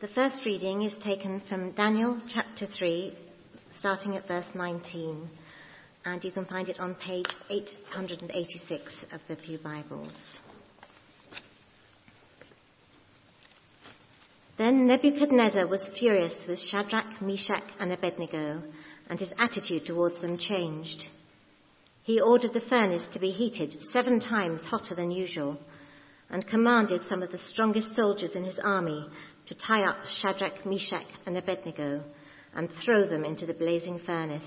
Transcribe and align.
The 0.00 0.06
first 0.06 0.44
reading 0.44 0.82
is 0.82 0.96
taken 0.96 1.40
from 1.48 1.72
Daniel 1.72 2.20
chapter 2.28 2.66
3, 2.66 3.18
starting 3.80 4.16
at 4.16 4.28
verse 4.28 4.48
19, 4.54 5.28
and 6.04 6.22
you 6.22 6.30
can 6.30 6.44
find 6.44 6.68
it 6.68 6.78
on 6.78 6.94
page 6.94 7.26
886 7.50 9.06
of 9.10 9.20
the 9.26 9.34
Pew 9.34 9.58
Bibles. 9.58 10.12
Then 14.56 14.86
Nebuchadnezzar 14.86 15.66
was 15.66 15.88
furious 15.98 16.46
with 16.46 16.60
Shadrach, 16.60 17.20
Meshach, 17.20 17.64
and 17.80 17.90
Abednego, 17.90 18.62
and 19.10 19.18
his 19.18 19.32
attitude 19.36 19.84
towards 19.84 20.20
them 20.20 20.38
changed. 20.38 21.08
He 22.04 22.20
ordered 22.20 22.52
the 22.52 22.60
furnace 22.60 23.08
to 23.14 23.18
be 23.18 23.32
heated 23.32 23.74
seven 23.92 24.20
times 24.20 24.64
hotter 24.64 24.94
than 24.94 25.10
usual, 25.10 25.58
and 26.30 26.46
commanded 26.46 27.02
some 27.02 27.24
of 27.24 27.32
the 27.32 27.38
strongest 27.38 27.96
soldiers 27.96 28.36
in 28.36 28.44
his 28.44 28.60
army 28.60 29.08
to 29.48 29.54
tie 29.54 29.84
up 29.84 29.96
Shadrach, 30.06 30.66
Meshach, 30.66 31.06
and 31.24 31.36
Abednego 31.36 32.02
and 32.54 32.68
throw 32.70 33.06
them 33.06 33.24
into 33.24 33.46
the 33.46 33.54
blazing 33.54 33.98
furnace. 33.98 34.46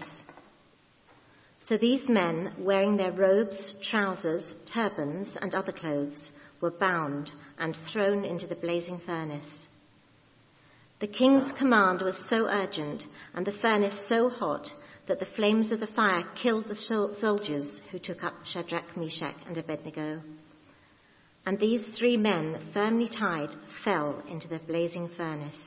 So 1.60 1.78
these 1.78 2.08
men, 2.08 2.54
wearing 2.60 2.98
their 2.98 3.12
robes, 3.12 3.76
trousers, 3.82 4.54
turbans, 4.72 5.36
and 5.42 5.56
other 5.56 5.72
clothes, 5.72 6.32
were 6.62 6.72
bound 6.72 7.32
and 7.58 7.76
thrown 7.92 8.26
into 8.26 8.46
the 8.46 8.56
blazing 8.56 9.00
furnace. 9.04 9.68
The 11.00 11.08
king's 11.08 11.52
command 11.54 12.04
was 12.04 12.22
so 12.30 12.46
urgent 12.46 13.06
and 13.34 13.46
the 13.46 13.54
furnace 13.54 14.00
so 14.08 14.30
hot 14.30 14.70
that 15.08 15.20
the 15.20 15.26
flames 15.26 15.72
of 15.72 15.80
the 15.80 15.88
fire 15.88 16.24
killed 16.36 16.68
the 16.68 16.76
soldiers 16.76 17.82
who 17.92 17.98
took 17.98 18.24
up 18.24 18.36
Shadrach, 18.46 18.96
Meshach, 18.96 19.36
and 19.48 19.58
Abednego. 19.58 20.22
And 21.46 21.60
these 21.60 21.88
three 21.98 22.18
men, 22.18 22.60
firmly 22.74 23.08
tied, 23.08 23.50
fell 23.84 24.24
into 24.30 24.48
the 24.48 24.60
blazing 24.60 25.10
furnace. 25.18 25.60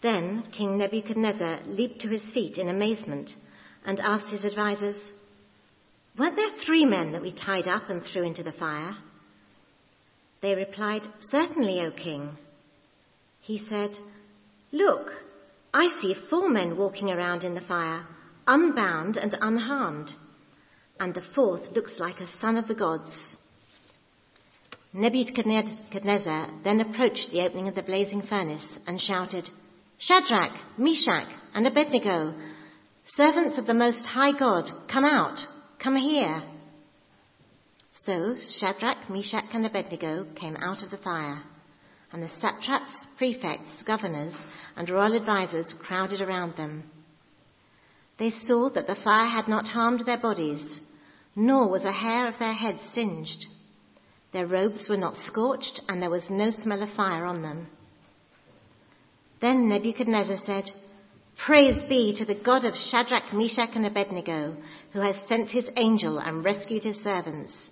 Then 0.00 0.44
King 0.52 0.78
Nebuchadnezzar 0.78 1.60
leaped 1.66 2.00
to 2.02 2.08
his 2.08 2.24
feet 2.32 2.58
in 2.58 2.68
amazement 2.68 3.34
and 3.84 4.00
asked 4.00 4.28
his 4.28 4.44
advisers, 4.44 4.98
Weren't 6.18 6.36
there 6.36 6.50
three 6.64 6.84
men 6.84 7.12
that 7.12 7.22
we 7.22 7.32
tied 7.32 7.68
up 7.68 7.88
and 7.88 8.02
threw 8.02 8.22
into 8.22 8.42
the 8.42 8.52
fire? 8.52 8.96
They 10.40 10.54
replied, 10.54 11.02
Certainly, 11.20 11.80
O 11.80 11.90
king. 11.90 12.36
He 13.40 13.58
said, 13.58 13.96
Look, 14.72 15.10
I 15.72 15.88
see 15.88 16.14
four 16.28 16.48
men 16.48 16.76
walking 16.76 17.10
around 17.10 17.44
in 17.44 17.54
the 17.54 17.60
fire, 17.60 18.06
unbound 18.46 19.16
and 19.16 19.34
unharmed, 19.40 20.12
and 21.00 21.14
the 21.14 21.24
fourth 21.34 21.72
looks 21.72 21.98
like 21.98 22.20
a 22.20 22.28
son 22.38 22.56
of 22.56 22.68
the 22.68 22.74
gods. 22.74 23.36
Nebuchadnezzar 24.96 26.50
then 26.62 26.80
approached 26.80 27.32
the 27.32 27.42
opening 27.42 27.66
of 27.66 27.74
the 27.74 27.82
blazing 27.82 28.22
furnace 28.22 28.78
and 28.86 29.00
shouted, 29.00 29.50
Shadrach, 29.98 30.56
Meshach, 30.78 31.26
and 31.52 31.66
Abednego, 31.66 32.32
servants 33.04 33.58
of 33.58 33.66
the 33.66 33.74
Most 33.74 34.06
High 34.06 34.38
God, 34.38 34.70
come 34.88 35.04
out, 35.04 35.40
come 35.80 35.96
here. 35.96 36.44
So 38.06 38.36
Shadrach, 38.36 39.10
Meshach, 39.10 39.46
and 39.52 39.66
Abednego 39.66 40.26
came 40.36 40.56
out 40.56 40.84
of 40.84 40.92
the 40.92 40.98
fire, 40.98 41.42
and 42.12 42.22
the 42.22 42.28
satraps, 42.28 42.92
prefects, 43.18 43.82
governors, 43.82 44.34
and 44.76 44.88
royal 44.88 45.16
advisers 45.16 45.74
crowded 45.74 46.20
around 46.20 46.56
them. 46.56 46.84
They 48.18 48.30
saw 48.30 48.70
that 48.70 48.86
the 48.86 48.94
fire 48.94 49.28
had 49.28 49.48
not 49.48 49.66
harmed 49.66 50.06
their 50.06 50.18
bodies, 50.18 50.78
nor 51.34 51.68
was 51.68 51.84
a 51.84 51.90
hair 51.90 52.28
of 52.28 52.38
their 52.38 52.54
heads 52.54 52.82
singed. 52.92 53.46
Their 54.34 54.46
robes 54.48 54.88
were 54.88 54.96
not 54.96 55.16
scorched, 55.16 55.80
and 55.88 56.02
there 56.02 56.10
was 56.10 56.28
no 56.28 56.50
smell 56.50 56.82
of 56.82 56.90
fire 56.90 57.24
on 57.24 57.42
them. 57.42 57.68
Then 59.40 59.68
Nebuchadnezzar 59.68 60.38
said, 60.38 60.72
Praise 61.36 61.78
be 61.88 62.12
to 62.16 62.24
the 62.24 62.34
God 62.34 62.64
of 62.64 62.74
Shadrach, 62.74 63.32
Meshach, 63.32 63.76
and 63.76 63.86
Abednego, 63.86 64.56
who 64.92 64.98
has 64.98 65.16
sent 65.28 65.52
his 65.52 65.70
angel 65.76 66.18
and 66.18 66.44
rescued 66.44 66.82
his 66.82 66.96
servants. 67.00 67.70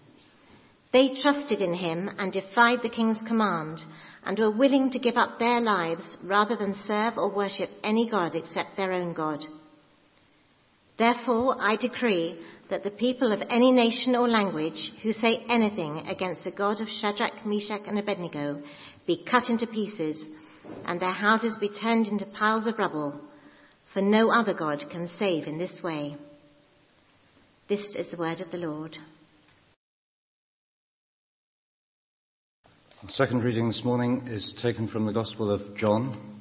They 0.92 1.16
trusted 1.20 1.60
in 1.60 1.74
him 1.74 2.08
and 2.16 2.32
defied 2.32 2.82
the 2.82 2.90
king's 2.90 3.22
command, 3.22 3.82
and 4.24 4.38
were 4.38 4.56
willing 4.56 4.90
to 4.90 5.00
give 5.00 5.16
up 5.16 5.40
their 5.40 5.60
lives 5.60 6.16
rather 6.22 6.54
than 6.54 6.74
serve 6.74 7.18
or 7.18 7.34
worship 7.34 7.70
any 7.82 8.08
god 8.08 8.36
except 8.36 8.76
their 8.76 8.92
own 8.92 9.14
God. 9.14 9.44
Therefore, 11.02 11.56
I 11.58 11.74
decree 11.74 12.38
that 12.70 12.84
the 12.84 12.90
people 12.92 13.32
of 13.32 13.42
any 13.50 13.72
nation 13.72 14.14
or 14.14 14.28
language 14.28 14.92
who 15.02 15.10
say 15.10 15.44
anything 15.48 15.98
against 16.06 16.44
the 16.44 16.52
God 16.52 16.80
of 16.80 16.88
Shadrach, 16.88 17.44
Meshach, 17.44 17.88
and 17.88 17.98
Abednego 17.98 18.62
be 19.04 19.24
cut 19.24 19.50
into 19.50 19.66
pieces, 19.66 20.24
and 20.84 21.00
their 21.00 21.10
houses 21.10 21.58
be 21.58 21.68
turned 21.68 22.06
into 22.06 22.24
piles 22.26 22.68
of 22.68 22.78
rubble, 22.78 23.20
for 23.92 24.00
no 24.00 24.30
other 24.30 24.54
God 24.54 24.84
can 24.92 25.08
save 25.08 25.48
in 25.48 25.58
this 25.58 25.82
way. 25.82 26.16
This 27.68 27.84
is 27.96 28.12
the 28.12 28.16
word 28.16 28.40
of 28.40 28.52
the 28.52 28.58
Lord. 28.58 28.96
The 33.04 33.10
second 33.10 33.42
reading 33.42 33.66
this 33.66 33.82
morning 33.82 34.28
is 34.28 34.54
taken 34.62 34.86
from 34.86 35.06
the 35.06 35.12
Gospel 35.12 35.50
of 35.50 35.76
John, 35.76 36.40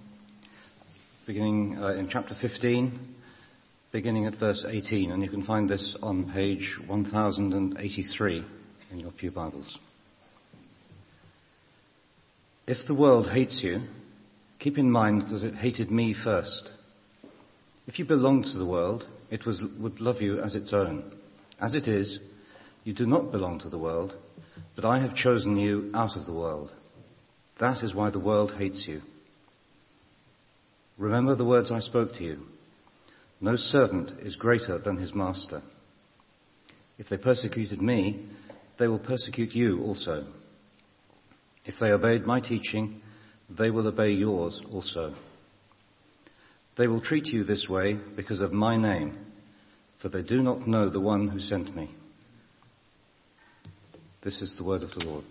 beginning 1.25 1.79
uh, 1.79 1.93
in 1.93 2.09
chapter 2.09 2.35
15 2.39 3.20
beginning 3.91 4.25
at 4.25 4.39
verse 4.39 4.65
18, 4.67 5.11
and 5.11 5.21
you 5.21 5.29
can 5.29 5.43
find 5.43 5.69
this 5.69 5.97
on 6.01 6.31
page 6.31 6.77
1083 6.87 8.45
in 8.91 8.99
your 8.99 9.11
Pew 9.11 9.31
Bibles. 9.31 9.77
If 12.67 12.87
the 12.87 12.93
world 12.93 13.27
hates 13.29 13.61
you, 13.61 13.81
keep 14.59 14.77
in 14.77 14.89
mind 14.89 15.23
that 15.23 15.43
it 15.43 15.55
hated 15.55 15.91
me 15.91 16.13
first. 16.13 16.69
If 17.85 17.99
you 17.99 18.05
belonged 18.05 18.45
to 18.45 18.57
the 18.57 18.65
world, 18.65 19.05
it 19.29 19.45
was, 19.45 19.61
would 19.79 19.99
love 19.99 20.21
you 20.21 20.39
as 20.39 20.55
its 20.55 20.71
own. 20.71 21.11
As 21.59 21.73
it 21.73 21.89
is, 21.89 22.19
you 22.85 22.93
do 22.93 23.05
not 23.05 23.33
belong 23.33 23.59
to 23.59 23.69
the 23.69 23.77
world, 23.77 24.15
but 24.73 24.85
I 24.85 25.01
have 25.01 25.15
chosen 25.15 25.57
you 25.57 25.91
out 25.93 26.15
of 26.15 26.25
the 26.25 26.33
world. 26.33 26.71
That 27.59 27.83
is 27.83 27.93
why 27.93 28.09
the 28.09 28.19
world 28.19 28.53
hates 28.57 28.87
you. 28.87 29.01
Remember 30.97 31.35
the 31.35 31.45
words 31.45 31.73
I 31.73 31.79
spoke 31.79 32.13
to 32.13 32.23
you. 32.23 32.45
No 33.41 33.55
servant 33.55 34.19
is 34.19 34.35
greater 34.35 34.77
than 34.77 34.97
his 34.97 35.15
master. 35.15 35.63
If 36.99 37.09
they 37.09 37.17
persecuted 37.17 37.81
me, 37.81 38.27
they 38.77 38.87
will 38.87 38.99
persecute 38.99 39.55
you 39.55 39.81
also. 39.81 40.27
If 41.65 41.79
they 41.79 41.91
obeyed 41.91 42.25
my 42.25 42.39
teaching, 42.39 43.01
they 43.49 43.71
will 43.71 43.87
obey 43.87 44.11
yours 44.11 44.61
also. 44.71 45.15
They 46.77 46.87
will 46.87 47.01
treat 47.01 47.25
you 47.25 47.43
this 47.43 47.67
way 47.67 47.93
because 48.15 48.39
of 48.39 48.53
my 48.53 48.77
name, 48.77 49.17
for 49.99 50.09
they 50.09 50.21
do 50.21 50.41
not 50.41 50.67
know 50.67 50.89
the 50.89 50.99
one 50.99 51.27
who 51.27 51.39
sent 51.39 51.75
me. 51.75 51.89
This 54.23 54.41
is 54.41 54.53
the 54.55 54.63
word 54.63 54.83
of 54.83 54.91
the 54.91 55.05
Lord. 55.05 55.25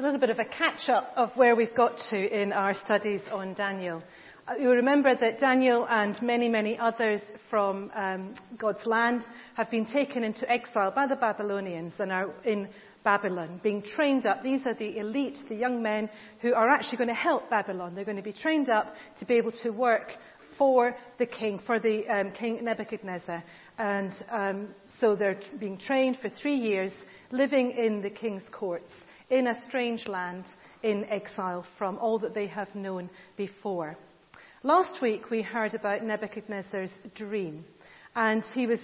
A 0.00 0.02
little 0.02 0.18
bit 0.18 0.30
of 0.30 0.38
a 0.38 0.46
catch 0.46 0.88
up 0.88 1.12
of 1.14 1.30
where 1.36 1.54
we've 1.54 1.74
got 1.74 1.98
to 2.08 2.16
in 2.16 2.54
our 2.54 2.72
studies 2.72 3.20
on 3.30 3.52
Daniel. 3.52 4.02
Uh, 4.48 4.54
you 4.54 4.70
remember 4.70 5.14
that 5.14 5.38
Daniel 5.38 5.86
and 5.90 6.20
many, 6.22 6.48
many 6.48 6.78
others 6.78 7.20
from 7.50 7.90
um, 7.94 8.34
God's 8.56 8.86
land 8.86 9.26
have 9.56 9.70
been 9.70 9.84
taken 9.84 10.24
into 10.24 10.50
exile 10.50 10.90
by 10.90 11.06
the 11.06 11.16
Babylonians 11.16 11.92
and 11.98 12.10
are 12.10 12.30
in 12.46 12.66
Babylon, 13.04 13.60
being 13.62 13.82
trained 13.82 14.24
up. 14.24 14.42
These 14.42 14.66
are 14.66 14.72
the 14.72 14.96
elite, 14.96 15.38
the 15.50 15.54
young 15.54 15.82
men 15.82 16.08
who 16.40 16.54
are 16.54 16.70
actually 16.70 16.96
going 16.96 17.08
to 17.08 17.14
help 17.14 17.50
Babylon. 17.50 17.94
They're 17.94 18.06
going 18.06 18.16
to 18.16 18.22
be 18.22 18.32
trained 18.32 18.70
up 18.70 18.94
to 19.18 19.26
be 19.26 19.34
able 19.34 19.52
to 19.64 19.68
work 19.68 20.12
for 20.56 20.96
the 21.18 21.26
king, 21.26 21.60
for 21.66 21.78
the 21.78 22.08
um, 22.08 22.32
king 22.32 22.64
Nebuchadnezzar. 22.64 23.44
And 23.76 24.14
um, 24.30 24.68
so 24.98 25.14
they're 25.14 25.40
being 25.58 25.76
trained 25.76 26.16
for 26.22 26.30
three 26.30 26.56
years, 26.56 26.94
living 27.30 27.72
in 27.72 28.00
the 28.00 28.08
king's 28.08 28.48
courts 28.50 28.92
in 29.30 29.46
a 29.46 29.62
strange 29.62 30.06
land 30.08 30.44
in 30.82 31.04
exile 31.06 31.64
from 31.78 31.98
all 31.98 32.18
that 32.18 32.34
they 32.34 32.46
have 32.46 32.74
known 32.74 33.08
before. 33.36 33.96
Last 34.62 35.00
week 35.00 35.30
we 35.30 35.40
heard 35.42 35.74
about 35.74 36.02
Nebuchadnezzar's 36.02 36.92
dream. 37.14 37.64
And 38.16 38.44
he 38.44 38.66
was 38.66 38.80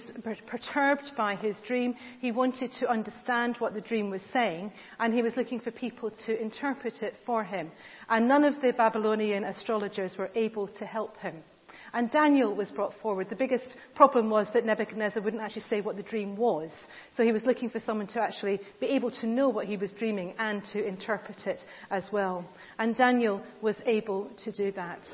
perturbed 0.47 1.11
by 1.17 1.35
his 1.35 1.59
dream. 1.59 1.95
He 2.21 2.31
wanted 2.31 2.71
to 2.79 2.89
understand 2.89 3.57
what 3.57 3.73
the 3.73 3.81
dream 3.81 4.09
was 4.09 4.21
saying, 4.31 4.71
and 4.99 5.13
he 5.13 5.21
was 5.21 5.35
looking 5.35 5.59
for 5.59 5.69
people 5.69 6.11
to 6.25 6.41
interpret 6.41 7.03
it 7.03 7.13
for 7.25 7.43
him. 7.43 7.69
And 8.07 8.29
none 8.29 8.45
of 8.45 8.61
the 8.61 8.71
Babylonian 8.71 9.43
astrologers 9.43 10.17
were 10.17 10.31
able 10.33 10.69
to 10.69 10.85
help 10.85 11.17
him. 11.17 11.43
And 11.97 12.11
Daniel 12.11 12.53
was 12.53 12.69
brought 12.69 12.93
forward. 13.01 13.27
The 13.27 13.35
biggest 13.35 13.75
problem 13.95 14.29
was 14.29 14.45
that 14.53 14.63
Nebuchadnezzar 14.63 15.23
wouldn't 15.23 15.41
actually 15.41 15.63
say 15.67 15.81
what 15.81 15.97
the 15.97 16.03
dream 16.03 16.35
was. 16.35 16.71
So 17.15 17.23
he 17.23 17.31
was 17.31 17.41
looking 17.43 17.71
for 17.71 17.79
someone 17.79 18.05
to 18.09 18.21
actually 18.21 18.61
be 18.79 18.85
able 18.85 19.09
to 19.09 19.25
know 19.25 19.49
what 19.49 19.65
he 19.65 19.77
was 19.77 19.93
dreaming 19.93 20.35
and 20.37 20.63
to 20.65 20.85
interpret 20.85 21.47
it 21.47 21.59
as 21.89 22.07
well. 22.13 22.45
And 22.77 22.95
Daniel 22.95 23.41
was 23.63 23.81
able 23.87 24.29
to 24.43 24.51
do 24.51 24.71
that. 24.73 25.11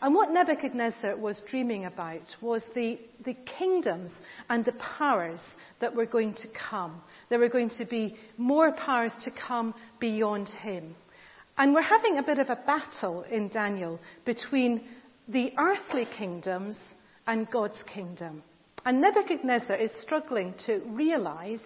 And 0.00 0.14
what 0.14 0.32
Nebuchadnezzar 0.32 1.18
was 1.18 1.42
dreaming 1.50 1.84
about 1.84 2.34
was 2.40 2.62
the, 2.74 2.98
the 3.26 3.34
kingdoms 3.58 4.10
and 4.48 4.64
the 4.64 4.72
powers 4.72 5.42
that 5.80 5.94
were 5.94 6.06
going 6.06 6.32
to 6.36 6.48
come. 6.48 7.02
There 7.28 7.40
were 7.40 7.50
going 7.50 7.72
to 7.76 7.84
be 7.84 8.16
more 8.38 8.72
powers 8.72 9.12
to 9.24 9.30
come 9.30 9.74
beyond 10.00 10.48
him. 10.48 10.94
And 11.58 11.72
we're 11.72 11.82
having 11.82 12.18
a 12.18 12.22
bit 12.22 12.38
of 12.38 12.50
a 12.50 12.60
battle 12.66 13.22
in 13.30 13.48
Daniel 13.48 13.98
between 14.26 14.82
the 15.28 15.52
earthly 15.58 16.06
kingdoms 16.16 16.78
and 17.26 17.50
God's 17.50 17.82
kingdom. 17.82 18.42
And 18.84 19.00
Nebuchadnezzar 19.00 19.76
is 19.76 19.90
struggling 20.00 20.54
to 20.66 20.80
realize 20.86 21.62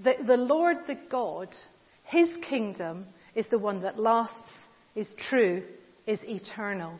that 0.00 0.26
the 0.26 0.36
Lord, 0.36 0.78
the 0.86 0.98
God, 1.10 1.54
his 2.02 2.28
kingdom 2.42 3.06
is 3.34 3.46
the 3.46 3.58
one 3.58 3.80
that 3.82 3.98
lasts, 3.98 4.50
is 4.96 5.14
true, 5.14 5.62
is 6.06 6.18
eternal. 6.24 6.98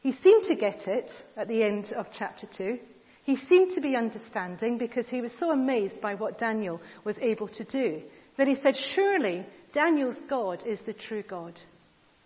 He 0.00 0.12
seemed 0.12 0.44
to 0.44 0.56
get 0.56 0.88
it 0.88 1.10
at 1.36 1.48
the 1.48 1.62
end 1.62 1.92
of 1.92 2.06
chapter 2.16 2.46
2. 2.46 2.78
He 3.24 3.36
seemed 3.36 3.72
to 3.72 3.80
be 3.80 3.94
understanding 3.94 4.78
because 4.78 5.06
he 5.08 5.20
was 5.20 5.32
so 5.38 5.50
amazed 5.50 6.00
by 6.00 6.14
what 6.14 6.38
Daniel 6.38 6.80
was 7.04 7.18
able 7.18 7.48
to 7.48 7.64
do 7.64 8.02
that 8.36 8.48
he 8.48 8.56
said, 8.56 8.76
Surely 8.76 9.46
Daniel's 9.74 10.20
God 10.28 10.64
is 10.66 10.80
the 10.80 10.92
true 10.92 11.22
God. 11.22 11.60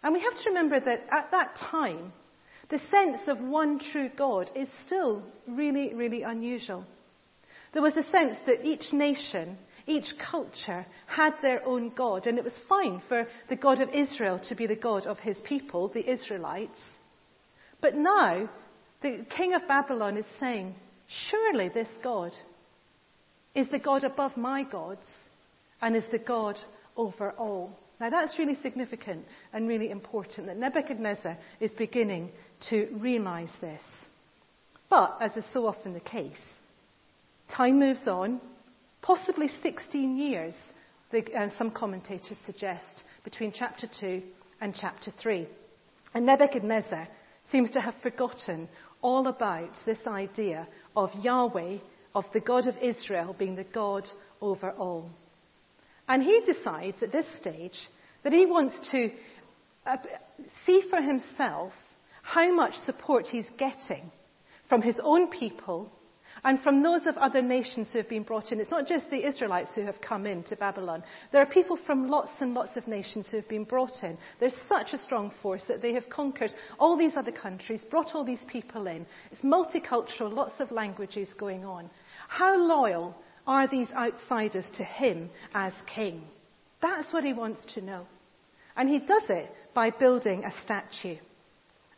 And 0.02 0.14
we 0.14 0.20
have 0.20 0.37
to 0.37 0.50
remember 0.50 0.78
that 0.81 1.06
at 1.10 1.31
that 1.32 1.56
time, 1.56 2.12
the 2.68 2.78
sense 2.90 3.20
of 3.28 3.40
one 3.40 3.78
true 3.78 4.10
God 4.16 4.50
is 4.54 4.68
still 4.84 5.22
really, 5.46 5.94
really 5.94 6.22
unusual. 6.22 6.84
There 7.72 7.82
was 7.82 7.96
a 7.96 8.10
sense 8.10 8.36
that 8.46 8.64
each 8.64 8.92
nation, 8.92 9.58
each 9.86 10.14
culture 10.18 10.86
had 11.06 11.34
their 11.42 11.64
own 11.66 11.92
God, 11.94 12.26
and 12.26 12.38
it 12.38 12.44
was 12.44 12.58
fine 12.68 13.02
for 13.08 13.26
the 13.48 13.56
God 13.56 13.80
of 13.80 13.90
Israel 13.90 14.40
to 14.48 14.54
be 14.54 14.66
the 14.66 14.74
God 14.74 15.06
of 15.06 15.18
his 15.18 15.40
people, 15.42 15.88
the 15.88 16.10
Israelites. 16.10 16.80
But 17.80 17.94
now, 17.94 18.48
the 19.02 19.26
king 19.36 19.54
of 19.54 19.69
Babylon 19.69 20.16
is 20.16 20.26
saying, 20.40 20.74
Surely 21.28 21.69
this 21.69 21.90
God 22.02 22.32
is 23.54 23.69
the 23.69 23.78
God 23.78 24.04
above 24.04 24.36
my 24.36 24.64
gods 24.64 25.06
and 25.80 25.94
is 25.94 26.06
the 26.10 26.19
God 26.19 26.58
over 26.96 27.30
all. 27.32 27.78
Now 27.98 28.10
that's 28.10 28.38
really 28.38 28.56
significant 28.56 29.25
and 29.52 29.69
really 29.69 29.90
important 29.90 30.46
that 30.46 30.58
Nebuchadnezzar 30.58 31.37
is 31.60 31.72
beginning 31.72 32.31
to 32.69 32.88
realize 33.00 33.52
this. 33.60 33.82
But, 34.88 35.16
as 35.20 35.37
is 35.37 35.44
so 35.52 35.66
often 35.66 35.94
the 35.94 36.00
case, 36.00 36.37
time 37.48 37.78
moves 37.78 38.06
on, 38.06 38.40
possibly 39.02 39.48
16 39.62 40.16
years, 40.16 40.54
uh, 41.12 41.48
some 41.56 41.70
commentators 41.70 42.37
suggest, 42.44 43.02
between 43.25 43.52
chapter 43.52 43.88
2 44.00 44.22
and 44.60 44.75
chapter 44.75 45.12
3. 45.20 45.48
And 46.14 46.26
Nebuchadnezzar 46.26 47.08
seems 47.50 47.70
to 47.72 47.81
have 47.81 47.94
forgotten 48.02 48.69
all 49.02 49.26
about 49.26 49.70
this 49.84 50.06
idea 50.06 50.69
of 50.94 51.10
Yahweh, 51.20 51.78
of 52.14 52.25
the 52.32 52.40
God 52.40 52.66
of 52.66 52.76
Israel 52.78 53.34
being 53.38 53.56
the 53.56 53.64
God 53.64 54.08
over 54.40 54.70
all. 54.72 55.10
And 56.08 56.23
he 56.23 56.41
decides 56.41 57.03
at 57.03 57.12
this 57.12 57.26
stage 57.37 57.79
that 58.23 58.32
he 58.32 58.47
wants 58.47 58.75
to 58.91 59.11
uh, 59.87 59.97
see 60.64 60.82
for 60.88 61.00
himself 61.00 61.73
how 62.23 62.53
much 62.53 62.75
support 62.85 63.26
he's 63.26 63.49
getting 63.58 64.11
from 64.69 64.82
his 64.82 64.99
own 65.03 65.31
people 65.31 65.91
and 66.44 66.61
from 66.61 66.82
those 66.82 67.06
of 67.06 67.17
other 67.17 67.43
nations 67.43 67.88
who 67.93 67.99
have 67.99 68.08
been 68.08 68.23
brought 68.23 68.53
in. 68.53 68.61
It's 68.61 68.70
not 68.70 68.87
just 68.87 69.11
the 69.11 69.26
Israelites 69.26 69.70
who 69.75 69.82
have 69.82 70.00
come 70.00 70.26
into 70.26 70.55
Babylon. 70.55 71.03
There 71.32 71.41
are 71.41 71.47
people 71.47 71.79
from 71.87 72.08
lots 72.08 72.31
and 72.41 72.55
lots 72.55 72.76
of 72.76 72.87
nations 72.87 73.26
who 73.31 73.38
have 73.38 73.49
been 73.49 73.64
brought 73.64 74.03
in. 74.03 74.19
There's 74.38 74.55
such 74.69 74.93
a 74.93 74.99
strong 74.99 75.32
force 75.43 75.64
that 75.69 75.82
they 75.82 75.94
have 75.94 76.08
conquered 76.08 76.53
all 76.79 76.97
these 76.97 77.17
other 77.17 77.32
countries, 77.32 77.85
brought 77.91 78.14
all 78.14 78.25
these 78.25 78.44
people 78.47 78.87
in. 78.87 79.06
It's 79.32 79.43
multicultural, 79.43 80.32
lots 80.32 80.61
of 80.61 80.70
languages 80.70 81.29
going 81.38 81.64
on. 81.64 81.91
How 82.29 82.56
loyal 82.56 83.17
are 83.46 83.69
these 83.69 83.90
outsiders 83.93 84.69
to 84.76 84.84
him 84.84 85.31
as 85.54 85.72
king? 85.87 86.22
That's 86.82 87.12
what 87.12 87.25
he 87.25 87.32
wants 87.32 87.64
to 87.75 87.81
know. 87.81 88.06
And 88.76 88.88
he 88.88 88.98
does 88.98 89.28
it 89.28 89.50
by 89.75 89.90
building 89.90 90.44
a 90.44 90.60
statue. 90.60 91.16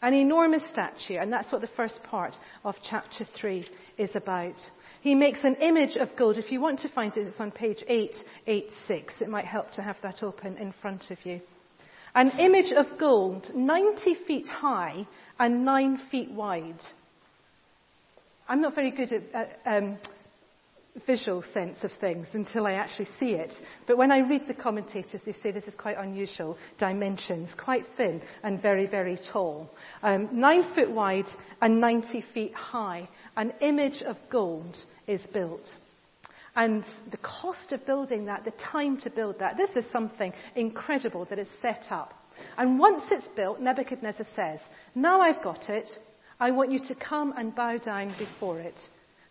An 0.00 0.14
enormous 0.14 0.68
statue, 0.68 1.16
and 1.16 1.32
that's 1.32 1.50
what 1.50 1.60
the 1.60 1.66
first 1.68 2.02
part 2.04 2.36
of 2.64 2.76
chapter 2.82 3.24
3 3.24 3.66
is 3.96 4.14
about. 4.14 4.54
He 5.00 5.14
makes 5.14 5.42
an 5.44 5.56
image 5.56 5.96
of 5.96 6.14
gold. 6.16 6.38
If 6.38 6.52
you 6.52 6.60
want 6.60 6.80
to 6.80 6.88
find 6.88 7.16
it, 7.16 7.26
it's 7.26 7.40
on 7.40 7.50
page 7.50 7.82
886. 7.88 9.22
It 9.22 9.28
might 9.28 9.44
help 9.44 9.72
to 9.72 9.82
have 9.82 9.96
that 10.02 10.22
open 10.22 10.56
in 10.56 10.72
front 10.80 11.10
of 11.10 11.18
you. 11.24 11.40
An 12.14 12.30
image 12.38 12.72
of 12.72 12.98
gold, 12.98 13.50
90 13.54 14.14
feet 14.26 14.46
high 14.46 15.06
and 15.38 15.64
9 15.64 16.00
feet 16.10 16.30
wide. 16.30 16.84
I'm 18.48 18.60
not 18.60 18.74
very 18.74 18.90
good 18.90 19.12
at 19.34 19.60
um, 19.66 19.98
visual 21.06 21.42
sense 21.42 21.84
of 21.84 21.92
things 22.00 22.26
until 22.32 22.66
I 22.66 22.72
actually 22.72 23.08
see 23.18 23.32
it. 23.32 23.54
But 23.86 23.98
when 23.98 24.10
I 24.10 24.18
read 24.18 24.48
the 24.48 24.54
commentators, 24.54 25.22
they 25.24 25.32
say 25.32 25.50
this 25.50 25.64
is 25.64 25.74
quite 25.74 25.96
unusual 25.98 26.58
dimensions, 26.78 27.50
quite 27.56 27.84
thin 27.96 28.22
and 28.42 28.60
very, 28.60 28.86
very 28.86 29.16
tall. 29.16 29.70
Um, 30.02 30.28
nine 30.32 30.74
foot 30.74 30.90
wide 30.90 31.28
and 31.60 31.80
90 31.80 32.24
feet 32.34 32.54
high. 32.54 33.08
An 33.36 33.52
image 33.60 34.02
of 34.02 34.16
gold 34.30 34.76
is 35.06 35.24
built. 35.26 35.76
And 36.56 36.84
the 37.10 37.18
cost 37.18 37.72
of 37.72 37.86
building 37.86 38.24
that, 38.24 38.44
the 38.44 38.50
time 38.52 38.96
to 39.02 39.10
build 39.10 39.38
that, 39.38 39.56
this 39.56 39.76
is 39.76 39.84
something 39.92 40.32
incredible 40.56 41.24
that 41.26 41.38
is 41.38 41.48
set 41.62 41.86
up. 41.90 42.14
And 42.56 42.78
once 42.78 43.02
it's 43.10 43.28
built, 43.36 43.60
Nebuchadnezzar 43.60 44.26
says, 44.34 44.60
Now 44.94 45.20
I've 45.20 45.42
got 45.42 45.70
it, 45.70 45.88
I 46.40 46.50
want 46.52 46.72
you 46.72 46.80
to 46.86 46.94
come 46.94 47.34
and 47.36 47.54
bow 47.54 47.78
down 47.78 48.14
before 48.18 48.60
it. 48.60 48.80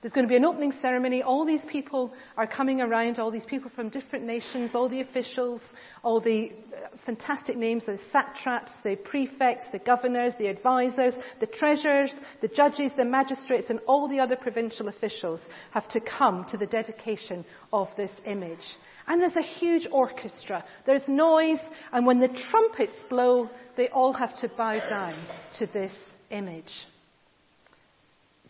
There's 0.02 0.14
going 0.14 0.28
to 0.28 0.30
be 0.30 0.36
an 0.36 0.46
opening 0.46 0.72
ceremony. 0.74 1.24
All 1.24 1.44
these 1.44 1.66
people 1.66 2.14
are 2.38 2.46
coming 2.46 2.82
around, 2.82 3.18
all 3.18 3.32
these 3.32 3.46
people 3.46 3.72
from 3.76 3.90
different 3.90 4.26
nations, 4.26 4.76
all 4.76 4.88
the 4.88 5.02
officials, 5.02 5.62
all 6.04 6.22
the 6.22 6.52
uh, 6.52 6.96
fantastic 7.04 7.58
names, 7.58 7.86
the 7.86 8.00
satraps, 8.12 8.74
the 8.84 8.96
prefects, 8.96 9.66
the 9.72 9.80
governors, 9.80 10.34
the 10.38 10.48
advisors, 10.48 11.16
the 11.40 11.48
treasurers, 11.48 12.14
the 12.42 12.48
judges, 12.48 12.92
the 12.96 13.06
magistrates, 13.06 13.72
and 13.72 13.80
all 13.88 14.08
the 14.08 14.20
other 14.20 14.36
provincial 14.36 14.88
officials 14.88 15.44
have 15.72 15.88
to 15.90 16.00
come 16.00 16.46
to 16.50 16.58
the 16.58 16.68
dedication 16.68 17.44
of 17.74 17.88
this 17.98 18.12
image. 18.28 18.78
And 19.08 19.20
there's 19.20 19.36
a 19.36 19.42
huge 19.42 19.88
orchestra. 19.92 20.64
There's 20.86 21.08
noise, 21.08 21.60
and 21.92 22.06
when 22.06 22.20
the 22.20 22.28
trumpets 22.28 22.98
blow, 23.10 23.50
they 23.76 23.90
all 23.90 24.14
have 24.14 24.38
to 24.42 24.50
bow 24.50 24.80
down 24.88 25.16
to 25.58 25.66
this 25.66 25.94
image. 26.30 26.86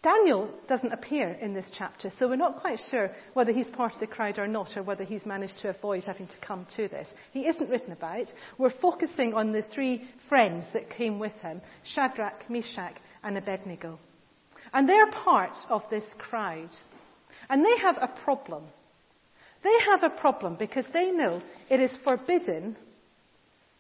Daniel 0.04 0.50
doesn't 0.68 0.92
appear 0.92 1.30
in 1.42 1.54
this 1.54 1.70
chapter, 1.72 2.12
so 2.18 2.28
we're 2.28 2.36
not 2.36 2.62
quite 2.62 2.80
sure 2.92 3.12
whether 3.34 3.52
he's 3.52 3.70
part 3.70 3.94
of 3.94 4.00
the 4.00 4.08
crowd 4.08 4.38
or 4.38 4.48
not, 4.48 4.78
or 4.78 4.84
whether 4.84 5.04
he's 5.04 5.26
managed 5.26 5.60
to 5.60 5.70
avoid 5.70 6.04
having 6.04 6.28
to 6.28 6.38
come 6.40 6.68
to 6.76 6.88
this. 6.88 7.08
He 7.32 7.48
isn't 7.48 7.70
written 7.70 7.92
about. 7.92 8.32
We're 8.58 8.70
focusing 8.70 9.34
on 9.34 9.52
the 9.52 9.64
three 9.64 10.08
friends 10.30 10.66
that 10.74 10.90
came 10.90 11.20
with 11.20 11.34
him 11.42 11.62
Shadrach, 11.84 12.50
Meshach, 12.50 12.96
and 13.24 13.38
Abednego. 13.38 14.00
And 14.74 14.88
they're 14.88 15.12
part 15.12 15.58
of 15.70 15.84
this 15.90 16.06
crowd. 16.18 16.70
And 17.50 17.66
they 17.66 17.78
have 17.80 17.98
a 18.00 18.14
problem. 18.24 18.66
They 19.64 19.78
have 19.92 20.04
a 20.04 20.16
problem 20.16 20.56
because 20.60 20.86
they 20.94 21.12
know 21.12 21.42
it 21.70 21.80
is 21.80 21.96
forbidden 22.04 22.76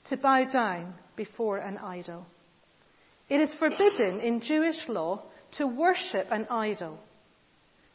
to 0.06 0.18
bow 0.18 0.46
down 0.46 0.96
before 1.15 1.58
an 1.58 1.77
idol. 1.77 2.25
It 3.30 3.41
is 3.41 3.53
forbidden 3.56 4.22
in 4.22 4.41
Jewish 4.41 4.88
law 4.88 5.24
to 5.58 5.68
worship 5.68 6.28
an 6.32 6.48
idol, 6.50 6.98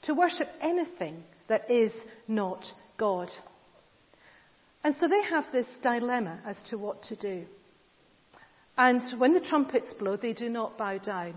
to 0.02 0.14
worship 0.14 0.48
anything 0.60 1.22
that 1.48 1.70
is 1.70 1.92
not 2.28 2.70
God. 2.98 3.30
And 4.84 4.96
so 4.98 5.08
they 5.08 5.22
have 5.22 5.44
this 5.52 5.66
dilemma 5.82 6.40
as 6.44 6.60
to 6.70 6.78
what 6.78 7.04
to 7.04 7.16
do. 7.16 7.44
And 8.76 9.02
when 9.18 9.32
the 9.32 9.40
trumpets 9.40 9.92
blow, 9.94 10.16
they 10.16 10.32
do 10.32 10.48
not 10.48 10.78
bow 10.78 10.98
down. 10.98 11.34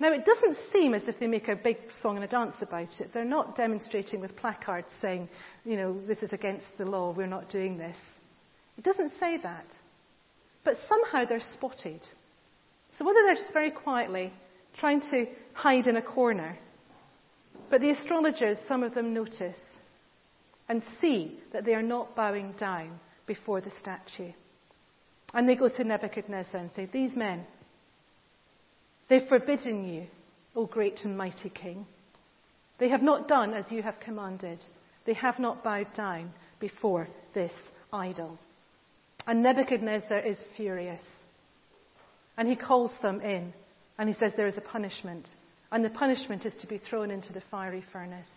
Now, 0.00 0.12
it 0.12 0.24
doesn't 0.24 0.56
seem 0.72 0.94
as 0.94 1.08
if 1.08 1.18
they 1.18 1.26
make 1.26 1.48
a 1.48 1.56
big 1.56 1.78
song 2.02 2.16
and 2.16 2.24
a 2.24 2.28
dance 2.28 2.54
about 2.60 3.00
it. 3.00 3.10
They're 3.12 3.24
not 3.24 3.56
demonstrating 3.56 4.20
with 4.20 4.36
placards 4.36 4.88
saying, 5.00 5.28
you 5.64 5.76
know, 5.76 6.00
this 6.06 6.22
is 6.22 6.32
against 6.32 6.66
the 6.76 6.84
law, 6.84 7.12
we're 7.12 7.26
not 7.26 7.50
doing 7.50 7.78
this. 7.78 7.96
It 8.76 8.84
doesn't 8.84 9.12
say 9.18 9.38
that. 9.38 9.66
But 10.64 10.76
somehow 10.88 11.24
they're 11.24 11.40
spotted. 11.40 12.00
So 12.96 13.04
whether 13.04 13.20
they're 13.24 13.34
just 13.34 13.52
very 13.52 13.72
quietly 13.72 14.32
trying 14.78 15.00
to 15.00 15.26
hide 15.52 15.86
in 15.86 15.96
a 15.96 16.02
corner. 16.02 16.58
But 17.70 17.80
the 17.80 17.90
astrologers, 17.90 18.58
some 18.66 18.82
of 18.82 18.94
them 18.94 19.12
notice 19.12 19.58
and 20.68 20.82
see 21.00 21.38
that 21.52 21.64
they 21.64 21.74
are 21.74 21.82
not 21.82 22.14
bowing 22.14 22.52
down 22.58 22.98
before 23.26 23.60
the 23.60 23.70
statue. 23.70 24.32
And 25.34 25.48
they 25.48 25.56
go 25.56 25.68
to 25.68 25.84
Nebuchadnezzar 25.84 26.60
and 26.60 26.70
say, 26.74 26.88
These 26.90 27.14
men, 27.14 27.44
they've 29.08 29.26
forbidden 29.28 29.86
you, 29.86 30.06
O 30.56 30.66
great 30.66 31.04
and 31.04 31.16
mighty 31.16 31.50
king. 31.50 31.86
They 32.78 32.88
have 32.88 33.02
not 33.02 33.28
done 33.28 33.54
as 33.54 33.70
you 33.70 33.82
have 33.82 34.00
commanded. 34.00 34.64
They 35.04 35.14
have 35.14 35.38
not 35.38 35.64
bowed 35.64 35.92
down 35.94 36.32
before 36.60 37.08
this 37.34 37.52
idol. 37.92 38.38
And 39.26 39.42
Nebuchadnezzar 39.42 40.20
is 40.20 40.42
furious. 40.56 41.02
And 42.36 42.48
he 42.48 42.56
calls 42.56 42.92
them 43.02 43.20
in 43.20 43.52
and 43.98 44.08
he 44.08 44.14
says 44.14 44.32
there 44.36 44.46
is 44.46 44.56
a 44.56 44.62
punishment. 44.62 45.28
And 45.70 45.84
the 45.84 45.90
punishment 45.90 46.46
is 46.46 46.54
to 46.56 46.66
be 46.66 46.78
thrown 46.78 47.10
into 47.10 47.32
the 47.32 47.42
fiery 47.50 47.84
furnace. 47.92 48.28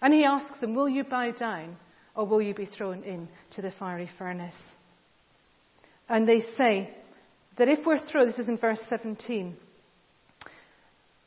And 0.00 0.12
he 0.12 0.24
asks 0.24 0.58
them, 0.58 0.74
Will 0.74 0.88
you 0.88 1.04
bow 1.04 1.30
down 1.30 1.76
or 2.14 2.26
will 2.26 2.42
you 2.42 2.54
be 2.54 2.66
thrown 2.66 3.04
into 3.04 3.62
the 3.62 3.70
fiery 3.70 4.10
furnace? 4.18 4.60
And 6.08 6.26
they 6.26 6.40
say 6.40 6.90
that 7.56 7.68
if 7.68 7.84
we're 7.84 7.98
thrown, 7.98 8.26
this 8.26 8.38
is 8.38 8.48
in 8.48 8.56
verse 8.56 8.80
17, 8.88 9.56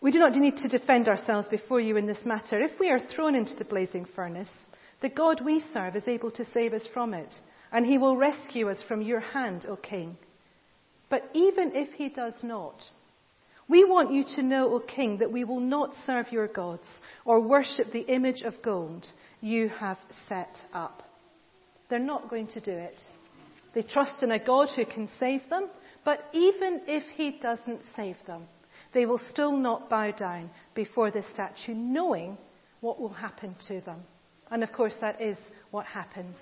we 0.02 0.12
do 0.12 0.20
not 0.20 0.36
need 0.36 0.58
to 0.58 0.68
defend 0.68 1.08
ourselves 1.08 1.48
before 1.48 1.80
you 1.80 1.96
in 1.96 2.08
this 2.08 2.26
matter. 2.26 2.60
If 2.60 2.80
we 2.80 2.90
are 2.90 3.00
thrown 3.00 3.36
into 3.36 3.56
the 3.56 3.66
blazing 3.66 4.08
furnace, 4.16 4.50
the 5.02 5.10
God 5.10 5.42
we 5.46 5.64
serve 5.74 5.96
is 5.96 6.08
able 6.08 6.32
to 6.32 6.46
save 6.46 6.74
us 6.74 6.88
from 6.92 7.14
it, 7.14 7.40
and 7.72 7.86
he 7.86 8.00
will 8.00 8.18
rescue 8.18 8.70
us 8.70 8.82
from 8.82 9.02
your 9.02 9.20
hand, 9.20 9.68
O 9.70 9.76
king. 9.76 10.18
But 11.10 11.30
even 11.34 11.76
if 11.76 11.94
he 11.94 12.10
does 12.10 12.44
not, 12.44 12.84
we 13.72 13.86
want 13.86 14.14
you 14.14 14.26
to 14.36 14.44
know, 14.44 14.74
O 14.74 14.80
king, 14.80 15.20
that 15.20 15.32
we 15.32 15.46
will 15.46 15.62
not 15.62 15.96
serve 16.06 16.32
your 16.32 16.48
gods 16.48 16.88
or 17.24 17.40
worship 17.40 17.92
the 17.92 18.02
image 18.02 18.42
of 18.42 18.62
gold 18.62 19.10
you 19.40 19.70
have 19.70 19.98
set 20.28 20.62
up. 20.74 21.04
They're 21.90 22.00
not 22.00 22.30
going 22.30 22.48
to 22.48 22.60
do 22.60 22.74
it. 22.74 23.00
They 23.74 23.82
trust 23.82 24.22
in 24.24 24.32
a 24.32 24.44
God 24.44 24.70
who 24.76 24.86
can 24.86 25.10
save 25.20 25.42
them, 25.50 25.70
but 26.04 26.20
even 26.34 26.82
if 26.88 27.04
he 27.16 27.32
doesn't 27.32 27.82
save 27.96 28.18
them, 28.28 28.44
they 28.94 29.06
will 29.06 29.22
still 29.30 29.56
not 29.56 29.90
bow 29.90 30.12
down 30.12 30.50
before 30.76 31.10
this 31.10 31.28
statue, 31.34 31.74
knowing 31.74 32.38
what 32.82 33.00
will 33.00 33.14
happen 33.14 33.56
to 33.68 33.80
them. 33.82 34.02
And 34.50 34.64
of 34.64 34.74
course, 34.74 34.98
that 35.00 35.22
is 35.22 35.38
what 35.72 35.86
happens. 35.86 36.36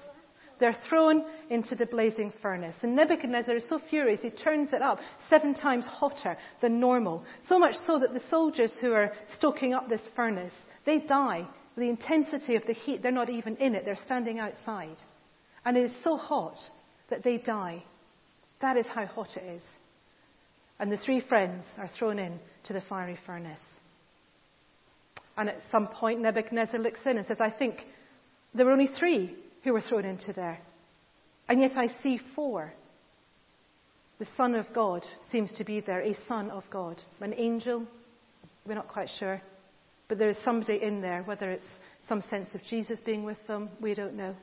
They're 0.59 0.77
thrown 0.89 1.23
into 1.49 1.75
the 1.75 1.85
blazing 1.85 2.33
furnace. 2.41 2.75
And 2.81 2.95
Nebuchadnezzar 2.95 3.55
is 3.55 3.67
so 3.67 3.79
furious, 3.89 4.21
he 4.21 4.29
turns 4.29 4.73
it 4.73 4.81
up 4.81 4.99
seven 5.29 5.53
times 5.53 5.85
hotter 5.85 6.37
than 6.61 6.79
normal. 6.79 7.23
So 7.47 7.57
much 7.57 7.75
so 7.85 7.97
that 7.99 8.13
the 8.13 8.19
soldiers 8.19 8.73
who 8.79 8.91
are 8.93 9.13
stoking 9.37 9.73
up 9.73 9.87
this 9.87 10.07
furnace, 10.15 10.53
they 10.85 10.99
die. 10.99 11.47
The 11.77 11.89
intensity 11.89 12.55
of 12.55 12.65
the 12.65 12.73
heat, 12.73 13.01
they're 13.01 13.11
not 13.11 13.29
even 13.29 13.55
in 13.55 13.73
it, 13.73 13.85
they're 13.85 13.95
standing 13.95 14.39
outside. 14.39 14.97
And 15.63 15.77
it 15.77 15.85
is 15.85 15.93
so 16.03 16.17
hot 16.17 16.57
that 17.09 17.23
they 17.23 17.37
die. 17.37 17.83
That 18.61 18.75
is 18.75 18.87
how 18.87 19.05
hot 19.05 19.37
it 19.37 19.43
is. 19.55 19.63
And 20.77 20.91
the 20.91 20.97
three 20.97 21.21
friends 21.21 21.63
are 21.77 21.87
thrown 21.87 22.19
in 22.19 22.39
to 22.65 22.73
the 22.73 22.81
fiery 22.81 23.17
furnace. 23.25 23.63
And 25.37 25.47
at 25.47 25.61
some 25.71 25.87
point, 25.87 26.19
Nebuchadnezzar 26.19 26.79
looks 26.79 27.05
in 27.05 27.17
and 27.17 27.25
says, 27.25 27.39
I 27.39 27.49
think 27.49 27.85
there 28.53 28.65
were 28.65 28.73
only 28.73 28.87
three 28.87 29.35
who 29.69 29.73
were 29.73 29.81
thrown 29.81 30.05
into 30.05 30.33
there. 30.33 30.59
And 31.47 31.61
yet 31.61 31.77
I 31.77 31.87
see 32.01 32.19
four. 32.35 32.73
The 34.17 34.27
Son 34.35 34.55
of 34.55 34.65
God 34.73 35.05
seems 35.31 35.51
to 35.53 35.63
be 35.63 35.79
there, 35.79 36.01
a 36.01 36.15
Son 36.27 36.49
of 36.49 36.63
God. 36.71 36.99
An 37.21 37.35
angel, 37.37 37.85
we're 38.65 38.73
not 38.73 38.87
quite 38.87 39.11
sure. 39.19 39.39
But 40.07 40.17
there 40.17 40.27
is 40.27 40.39
somebody 40.43 40.81
in 40.81 41.01
there, 41.01 41.21
whether 41.21 41.51
it's 41.51 41.67
some 42.07 42.23
sense 42.31 42.55
of 42.55 42.63
Jesus 42.63 42.99
being 42.99 43.23
with 43.23 43.37
them, 43.45 43.69
we 43.79 43.93
don't 43.93 44.15
know. 44.15 44.35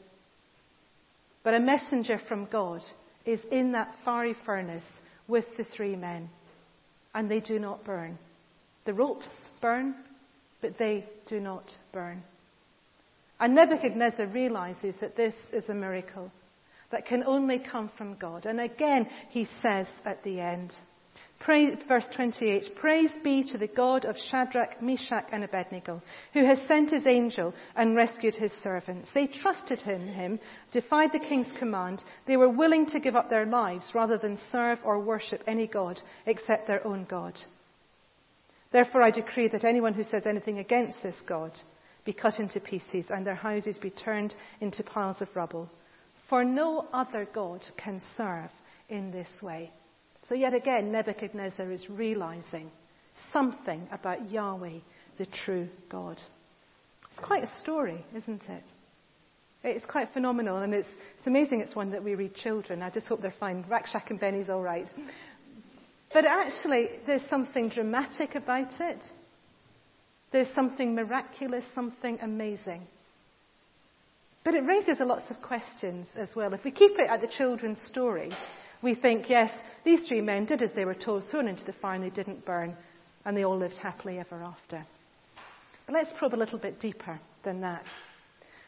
But 1.42 1.54
a 1.54 1.60
messenger 1.60 2.20
from 2.28 2.46
God 2.46 2.82
is 3.24 3.40
in 3.50 3.72
that 3.72 3.96
fiery 4.04 4.36
furnace 4.46 4.86
with 5.26 5.46
the 5.56 5.64
three 5.64 5.96
men, 5.96 6.30
and 7.16 7.28
they 7.28 7.40
do 7.40 7.58
not 7.58 7.84
burn. 7.84 8.16
The 8.84 8.94
ropes 8.94 9.28
burn, 9.60 9.96
but 10.60 10.78
they 10.78 11.04
do 11.28 11.40
not 11.40 11.74
burn. 11.92 12.22
And 13.38 13.54
Nebuchadnezzar 13.54 14.26
realizes 14.26 14.96
that 14.96 15.16
this 15.16 15.34
is 15.52 15.68
a 15.68 15.74
miracle 15.74 16.32
that 16.90 17.06
can 17.06 17.24
only 17.24 17.58
come 17.58 17.90
from 17.96 18.16
God. 18.16 18.46
And 18.46 18.60
again, 18.60 19.08
he 19.28 19.44
says 19.44 19.88
at 20.04 20.22
the 20.22 20.40
end, 20.40 20.74
verse 21.86 22.08
28, 22.14 22.76
Praise 22.76 23.12
be 23.22 23.44
to 23.44 23.58
the 23.58 23.66
God 23.66 24.04
of 24.04 24.16
Shadrach, 24.16 24.80
Meshach, 24.80 25.28
and 25.32 25.44
Abednego, 25.44 26.02
who 26.32 26.44
has 26.44 26.60
sent 26.62 26.90
his 26.90 27.06
angel 27.06 27.52
and 27.74 27.94
rescued 27.94 28.34
his 28.34 28.52
servants. 28.62 29.10
They 29.12 29.26
trusted 29.26 29.82
in 29.82 30.08
him, 30.08 30.40
defied 30.72 31.12
the 31.12 31.18
king's 31.18 31.52
command. 31.58 32.02
They 32.26 32.36
were 32.36 32.48
willing 32.48 32.86
to 32.86 33.00
give 33.00 33.16
up 33.16 33.28
their 33.28 33.46
lives 33.46 33.94
rather 33.94 34.16
than 34.16 34.38
serve 34.50 34.78
or 34.82 34.98
worship 34.98 35.42
any 35.46 35.66
God 35.66 36.00
except 36.24 36.66
their 36.66 36.86
own 36.86 37.04
God. 37.04 37.38
Therefore, 38.72 39.02
I 39.02 39.10
decree 39.10 39.48
that 39.48 39.64
anyone 39.64 39.94
who 39.94 40.02
says 40.02 40.26
anything 40.26 40.58
against 40.58 41.02
this 41.02 41.20
God 41.26 41.52
be 42.06 42.14
cut 42.14 42.38
into 42.38 42.60
pieces 42.60 43.06
and 43.10 43.26
their 43.26 43.34
houses 43.34 43.76
be 43.76 43.90
turned 43.90 44.34
into 44.60 44.82
piles 44.82 45.20
of 45.20 45.28
rubble. 45.34 45.68
For 46.30 46.44
no 46.44 46.86
other 46.92 47.28
God 47.32 47.66
can 47.76 48.00
serve 48.16 48.50
in 48.88 49.10
this 49.10 49.42
way. 49.42 49.70
So, 50.22 50.34
yet 50.34 50.54
again, 50.54 50.90
Nebuchadnezzar 50.90 51.70
is 51.70 51.88
realizing 51.90 52.70
something 53.32 53.86
about 53.92 54.30
Yahweh, 54.30 54.78
the 55.18 55.26
true 55.26 55.68
God. 55.88 56.20
It's 57.10 57.20
quite 57.20 57.44
a 57.44 57.58
story, 57.58 58.04
isn't 58.14 58.42
it? 58.48 58.64
It's 59.62 59.86
quite 59.86 60.12
phenomenal, 60.12 60.58
and 60.58 60.74
it's, 60.74 60.88
it's 61.16 61.26
amazing 61.26 61.60
it's 61.60 61.74
one 61.74 61.90
that 61.90 62.02
we 62.02 62.14
read 62.14 62.34
children. 62.34 62.82
I 62.82 62.90
just 62.90 63.06
hope 63.06 63.22
they're 63.22 63.34
fine. 63.38 63.64
Rakshak 63.64 64.10
and 64.10 64.20
Benny's 64.20 64.50
all 64.50 64.62
right. 64.62 64.88
But 66.12 66.24
actually, 66.24 66.88
there's 67.06 67.26
something 67.28 67.68
dramatic 67.68 68.34
about 68.34 68.80
it. 68.80 69.04
There's 70.32 70.48
something 70.54 70.94
miraculous, 70.94 71.64
something 71.74 72.18
amazing. 72.20 72.82
But 74.44 74.54
it 74.54 74.64
raises 74.64 75.00
lots 75.00 75.28
of 75.30 75.42
questions 75.42 76.08
as 76.16 76.36
well. 76.36 76.52
If 76.54 76.64
we 76.64 76.70
keep 76.70 76.98
it 76.98 77.10
at 77.10 77.20
the 77.20 77.26
children's 77.26 77.80
story, 77.82 78.30
we 78.82 78.94
think, 78.94 79.28
yes, 79.28 79.52
these 79.84 80.06
three 80.06 80.20
men 80.20 80.44
did 80.44 80.62
as 80.62 80.72
they 80.72 80.84
were 80.84 80.94
told, 80.94 81.28
thrown 81.28 81.48
into 81.48 81.64
the 81.64 81.72
fire 81.72 81.94
and 81.94 82.04
they 82.04 82.10
didn't 82.10 82.44
burn, 82.44 82.76
and 83.24 83.36
they 83.36 83.44
all 83.44 83.58
lived 83.58 83.78
happily 83.78 84.18
ever 84.18 84.42
after. 84.42 84.86
But 85.86 85.94
let's 85.94 86.12
probe 86.18 86.34
a 86.34 86.36
little 86.36 86.58
bit 86.58 86.78
deeper 86.78 87.18
than 87.42 87.60
that. 87.62 87.84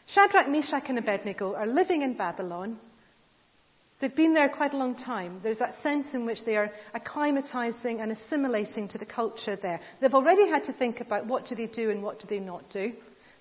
Shadrach, 0.07 0.49
Meshach, 0.49 0.85
and 0.89 0.97
Abednego 0.97 1.53
are 1.55 1.67
living 1.67 2.01
in 2.01 2.17
Babylon. 2.17 2.79
They've 3.99 4.15
been 4.15 4.33
there 4.33 4.47
quite 4.47 4.73
a 4.73 4.77
long 4.77 4.95
time. 4.95 5.41
There's 5.43 5.59
that 5.59 5.81
sense 5.83 6.07
in 6.13 6.25
which 6.25 6.45
they 6.45 6.55
are 6.55 6.71
acclimatizing 6.95 8.01
and 8.01 8.13
assimilating 8.13 8.87
to 8.89 8.97
the 8.97 9.05
culture 9.05 9.57
there. 9.57 9.81
They've 9.99 10.13
already 10.13 10.49
had 10.49 10.63
to 10.65 10.73
think 10.73 11.01
about 11.01 11.25
what 11.25 11.47
do 11.47 11.55
they 11.55 11.67
do 11.67 11.89
and 11.89 12.01
what 12.01 12.19
do 12.19 12.27
they 12.27 12.39
not 12.39 12.69
do. 12.71 12.93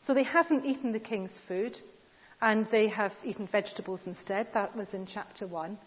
So 0.05 0.15
they 0.15 0.25
haven't 0.25 0.65
eaten 0.65 0.93
the 0.93 0.99
king's 0.99 1.31
food, 1.47 1.79
and 2.41 2.67
they 2.73 2.89
have 2.89 3.13
eaten 3.25 3.47
vegetables 3.47 4.03
instead. 4.07 4.49
That 4.55 4.77
was 4.77 4.93
in 4.95 5.07
chapter 5.07 5.47
1. 5.47 5.79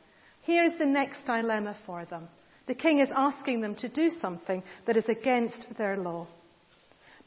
Here's 0.42 0.74
the 0.78 0.86
next 0.86 1.26
dilemma 1.26 1.76
for 1.86 2.06
them. 2.06 2.30
The 2.68 2.76
king 2.76 3.00
is 3.00 3.10
asking 3.14 3.62
them 3.62 3.76
to 3.76 3.90
do 3.90 4.10
something 4.10 4.64
that 4.86 4.96
is 4.96 5.10
against 5.10 5.68
their 5.78 5.98
law. 5.98 6.28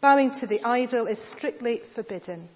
Bowing 0.00 0.32
to 0.40 0.46
the 0.46 0.62
idol 0.64 1.06
is 1.06 1.18
strictly 1.36 1.82
forbidden. 1.94 2.48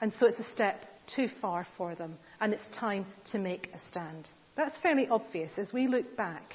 And 0.00 0.12
so 0.12 0.26
it's 0.26 0.38
a 0.38 0.50
step 0.52 0.84
too 1.06 1.28
far 1.40 1.66
for 1.76 1.94
them, 1.94 2.18
and 2.40 2.52
it's 2.52 2.68
time 2.76 3.06
to 3.32 3.38
make 3.38 3.70
a 3.74 3.78
stand. 3.90 4.30
That's 4.56 4.76
fairly 4.78 5.08
obvious 5.08 5.52
as 5.58 5.72
we 5.72 5.88
look 5.88 6.16
back 6.16 6.54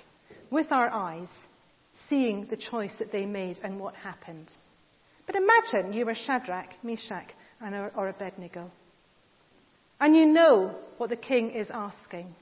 with 0.51 0.72
our 0.72 0.89
eyes, 0.89 1.29
seeing 2.08 2.48
the 2.50 2.58
choice 2.58 2.94
that 3.00 3.12
they 3.12 3.25
made 3.25 3.60
and 3.63 3.79
what 3.79 3.96
happened. 3.96 4.51
But 5.25 5.36
imagine 5.36 5.94
you 5.94 6.06
were 6.06 6.15
Shadrach, 6.15 6.70
Meshach, 6.84 7.32
and 7.62 7.75
or 7.75 8.08
Abednego. 8.08 8.72
And 10.00 10.15
you 10.15 10.25
know 10.25 10.75
what 10.98 11.10
the 11.10 11.15
king 11.15 11.51
is 11.51 11.70
asking. 11.70 12.34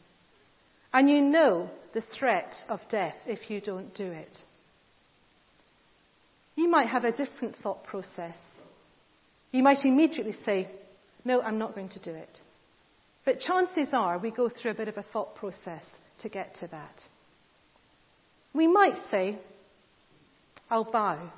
And 0.94 1.10
you 1.10 1.22
know 1.22 1.70
the 1.94 2.02
threat 2.02 2.56
of 2.70 2.80
death 2.90 3.16
if 3.26 3.50
you 3.50 3.60
don't 3.60 3.94
do 3.96 4.06
it. 4.06 4.38
You 6.56 6.70
might 6.70 6.88
have 6.88 7.04
a 7.04 7.12
different 7.12 7.56
thought 7.58 7.84
process. 7.84 8.38
You 9.52 9.64
might 9.64 9.84
immediately 9.86 10.36
say, 10.46 10.70
No, 11.28 11.42
I'm 11.42 11.58
not 11.58 11.76
going 11.76 11.90
to 11.90 12.00
do 12.00 12.12
it. 12.12 12.40
But 13.26 13.42
chances 13.42 13.90
are 13.92 14.18
we 14.18 14.32
go 14.32 14.48
through 14.48 14.72
a 14.72 14.76
bit 14.76 14.88
of 14.88 14.96
a 14.96 15.04
thought 15.04 15.36
process 15.36 15.84
to 16.22 16.30
get 16.30 16.56
to 16.62 16.68
that. 16.68 17.04
We 18.54 18.66
might 18.66 18.96
say, 19.12 19.38
I'll 20.70 20.90
bow, 20.90 21.30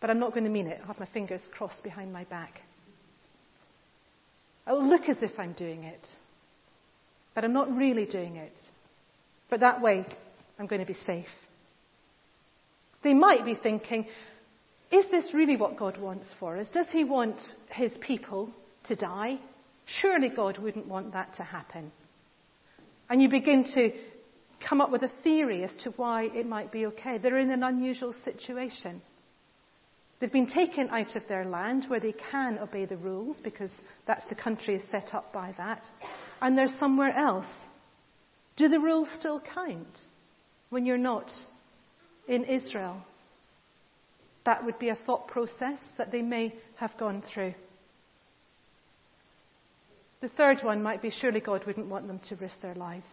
but 0.00 0.08
I'm 0.08 0.20
not 0.20 0.30
going 0.30 0.44
to 0.44 0.50
mean 0.50 0.68
it. 0.68 0.78
I'll 0.80 0.86
have 0.86 1.00
my 1.00 1.08
fingers 1.12 1.40
crossed 1.50 1.82
behind 1.82 2.12
my 2.12 2.22
back. 2.22 2.60
I'll 4.68 4.88
look 4.88 5.08
as 5.08 5.20
if 5.20 5.36
I'm 5.36 5.54
doing 5.54 5.82
it, 5.82 6.06
but 7.34 7.42
I'm 7.42 7.52
not 7.52 7.76
really 7.76 8.06
doing 8.06 8.36
it. 8.36 8.54
But 9.50 9.58
that 9.60 9.82
way, 9.82 10.06
I'm 10.60 10.68
going 10.68 10.80
to 10.80 10.86
be 10.86 10.94
safe. 10.94 11.26
They 13.02 13.14
might 13.14 13.44
be 13.44 13.56
thinking, 13.60 14.06
is 14.92 15.06
this 15.10 15.32
really 15.32 15.56
what 15.56 15.76
God 15.76 15.98
wants 15.98 16.34
for 16.38 16.58
us? 16.58 16.68
Does 16.68 16.86
He 16.90 17.02
want 17.02 17.40
His 17.70 17.92
people 18.00 18.50
to 18.84 18.94
die? 18.94 19.38
Surely 19.86 20.28
God 20.28 20.58
wouldn't 20.58 20.86
want 20.86 21.12
that 21.14 21.34
to 21.34 21.42
happen. 21.42 21.90
And 23.08 23.20
you 23.20 23.28
begin 23.28 23.64
to 23.74 23.92
come 24.60 24.80
up 24.80 24.90
with 24.90 25.02
a 25.02 25.10
theory 25.24 25.64
as 25.64 25.74
to 25.82 25.90
why 25.92 26.24
it 26.24 26.46
might 26.46 26.70
be 26.70 26.86
okay. 26.86 27.18
They're 27.18 27.38
in 27.38 27.50
an 27.50 27.62
unusual 27.62 28.14
situation. 28.24 29.02
They've 30.20 30.30
been 30.30 30.46
taken 30.46 30.88
out 30.90 31.16
of 31.16 31.26
their 31.26 31.44
land 31.44 31.86
where 31.88 31.98
they 31.98 32.12
can 32.12 32.58
obey 32.58 32.84
the 32.84 32.96
rules 32.96 33.40
because 33.40 33.72
that's 34.06 34.24
the 34.26 34.36
country 34.36 34.76
is 34.76 34.84
set 34.88 35.14
up 35.14 35.32
by 35.32 35.52
that 35.56 35.84
and 36.40 36.56
they're 36.56 36.78
somewhere 36.78 37.12
else. 37.12 37.48
Do 38.54 38.68
the 38.68 38.78
rules 38.78 39.08
still 39.18 39.40
count 39.40 39.98
when 40.70 40.86
you're 40.86 40.96
not 40.96 41.32
in 42.28 42.44
Israel? 42.44 43.02
That 44.44 44.64
would 44.64 44.78
be 44.78 44.88
a 44.88 44.96
thought 44.96 45.28
process 45.28 45.78
that 45.98 46.10
they 46.10 46.22
may 46.22 46.54
have 46.76 46.96
gone 46.98 47.22
through. 47.22 47.54
The 50.20 50.28
third 50.28 50.62
one 50.62 50.82
might 50.82 51.02
be 51.02 51.10
surely 51.10 51.40
God 51.40 51.64
wouldn't 51.66 51.88
want 51.88 52.06
them 52.06 52.20
to 52.28 52.36
risk 52.36 52.60
their 52.60 52.74
lives. 52.74 53.10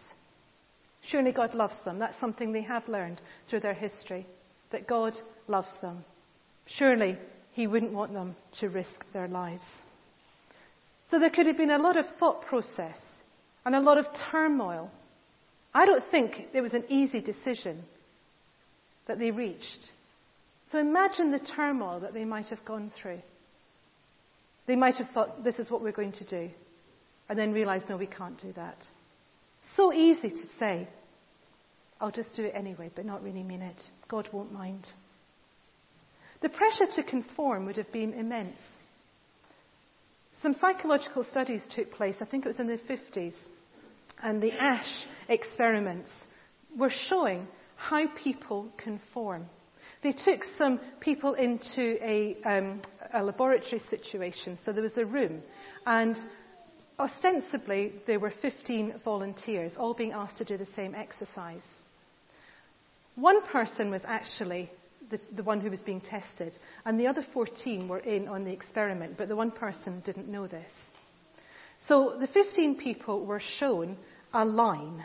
Surely 1.02 1.32
God 1.32 1.54
loves 1.54 1.76
them. 1.84 1.98
That's 1.98 2.18
something 2.20 2.52
they 2.52 2.62
have 2.62 2.88
learned 2.88 3.20
through 3.48 3.60
their 3.60 3.74
history, 3.74 4.26
that 4.70 4.86
God 4.86 5.16
loves 5.48 5.72
them. 5.82 6.04
Surely 6.66 7.16
He 7.52 7.66
wouldn't 7.66 7.92
want 7.92 8.12
them 8.12 8.36
to 8.60 8.68
risk 8.68 9.04
their 9.12 9.28
lives. 9.28 9.68
So 11.10 11.18
there 11.18 11.30
could 11.30 11.46
have 11.46 11.56
been 11.56 11.72
a 11.72 11.78
lot 11.78 11.96
of 11.96 12.06
thought 12.18 12.42
process 12.42 13.00
and 13.64 13.74
a 13.74 13.80
lot 13.80 13.98
of 13.98 14.06
turmoil. 14.30 14.90
I 15.74 15.86
don't 15.86 16.04
think 16.10 16.46
it 16.52 16.60
was 16.60 16.74
an 16.74 16.84
easy 16.88 17.20
decision 17.20 17.82
that 19.06 19.18
they 19.18 19.32
reached. 19.32 19.90
So 20.70 20.78
imagine 20.78 21.32
the 21.32 21.40
turmoil 21.40 22.00
that 22.00 22.14
they 22.14 22.24
might 22.24 22.46
have 22.46 22.64
gone 22.64 22.92
through. 23.00 23.20
They 24.66 24.76
might 24.76 24.96
have 24.96 25.10
thought, 25.10 25.42
this 25.42 25.58
is 25.58 25.70
what 25.70 25.82
we're 25.82 25.90
going 25.90 26.12
to 26.12 26.24
do, 26.24 26.50
and 27.28 27.38
then 27.38 27.52
realized, 27.52 27.88
no, 27.88 27.96
we 27.96 28.06
can't 28.06 28.40
do 28.40 28.52
that. 28.52 28.76
So 29.76 29.92
easy 29.92 30.30
to 30.30 30.46
say, 30.58 30.88
I'll 32.00 32.12
just 32.12 32.36
do 32.36 32.44
it 32.44 32.52
anyway, 32.54 32.90
but 32.94 33.04
not 33.04 33.22
really 33.22 33.42
mean 33.42 33.62
it. 33.62 33.82
God 34.08 34.28
won't 34.32 34.52
mind. 34.52 34.88
The 36.40 36.48
pressure 36.48 36.86
to 36.94 37.02
conform 37.02 37.66
would 37.66 37.76
have 37.76 37.92
been 37.92 38.14
immense. 38.14 38.60
Some 40.42 40.54
psychological 40.54 41.24
studies 41.24 41.62
took 41.68 41.90
place, 41.90 42.16
I 42.20 42.24
think 42.24 42.46
it 42.46 42.48
was 42.48 42.60
in 42.60 42.68
the 42.68 42.78
50s, 42.78 43.34
and 44.22 44.40
the 44.40 44.52
Asch 44.52 45.06
experiments 45.28 46.10
were 46.78 46.92
showing 47.08 47.46
how 47.76 48.06
people 48.22 48.68
conform. 48.78 49.46
They 50.02 50.12
took 50.12 50.44
some 50.56 50.80
people 51.00 51.34
into 51.34 51.98
a, 52.02 52.36
um, 52.44 52.80
a 53.12 53.22
laboratory 53.22 53.80
situation. 53.80 54.58
So 54.64 54.72
there 54.72 54.82
was 54.82 54.96
a 54.96 55.04
room, 55.04 55.42
and 55.84 56.18
ostensibly 56.98 57.92
there 58.06 58.18
were 58.18 58.32
15 58.42 59.00
volunteers, 59.04 59.74
all 59.76 59.92
being 59.92 60.12
asked 60.12 60.38
to 60.38 60.44
do 60.44 60.56
the 60.56 60.66
same 60.74 60.94
exercise. 60.94 61.64
One 63.14 63.42
person 63.48 63.90
was 63.90 64.02
actually 64.06 64.70
the, 65.10 65.20
the, 65.36 65.42
one 65.42 65.60
who 65.60 65.70
was 65.70 65.82
being 65.82 66.00
tested, 66.00 66.56
and 66.86 66.98
the 66.98 67.06
other 67.06 67.24
14 67.34 67.86
were 67.86 67.98
in 67.98 68.26
on 68.26 68.44
the 68.44 68.52
experiment, 68.52 69.18
but 69.18 69.28
the 69.28 69.36
one 69.36 69.50
person 69.50 70.00
didn't 70.06 70.28
know 70.28 70.46
this. 70.46 70.70
So 71.88 72.16
the 72.18 72.26
15 72.26 72.76
people 72.76 73.26
were 73.26 73.40
shown 73.40 73.98
a 74.32 74.46
line, 74.46 75.04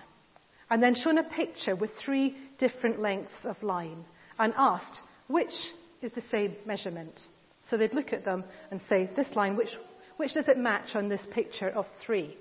and 0.70 0.82
then 0.82 0.96
shown 0.96 1.18
a 1.18 1.24
picture 1.24 1.76
with 1.76 1.92
three 1.96 2.38
different 2.60 3.02
lengths 3.02 3.44
of 3.44 3.62
line 3.62 4.06
and 4.40 4.54
asked 4.58 5.02
which 5.28 5.54
is 6.02 6.12
the 6.14 6.24
same 6.32 6.56
measurement. 6.66 7.22
So 7.70 7.78
they'd 7.78 7.94
look 7.94 8.14
at 8.14 8.26
them 8.26 8.44
and 8.72 8.82
say, 8.88 9.10
this 9.16 9.36
line, 9.36 9.56
which, 9.56 9.76
which 10.18 10.34
does 10.34 10.48
it 10.48 10.58
match 10.58 10.96
on 10.96 11.10
this 11.10 11.26
picture 11.32 11.70
of 11.70 11.86
three? 12.06 12.38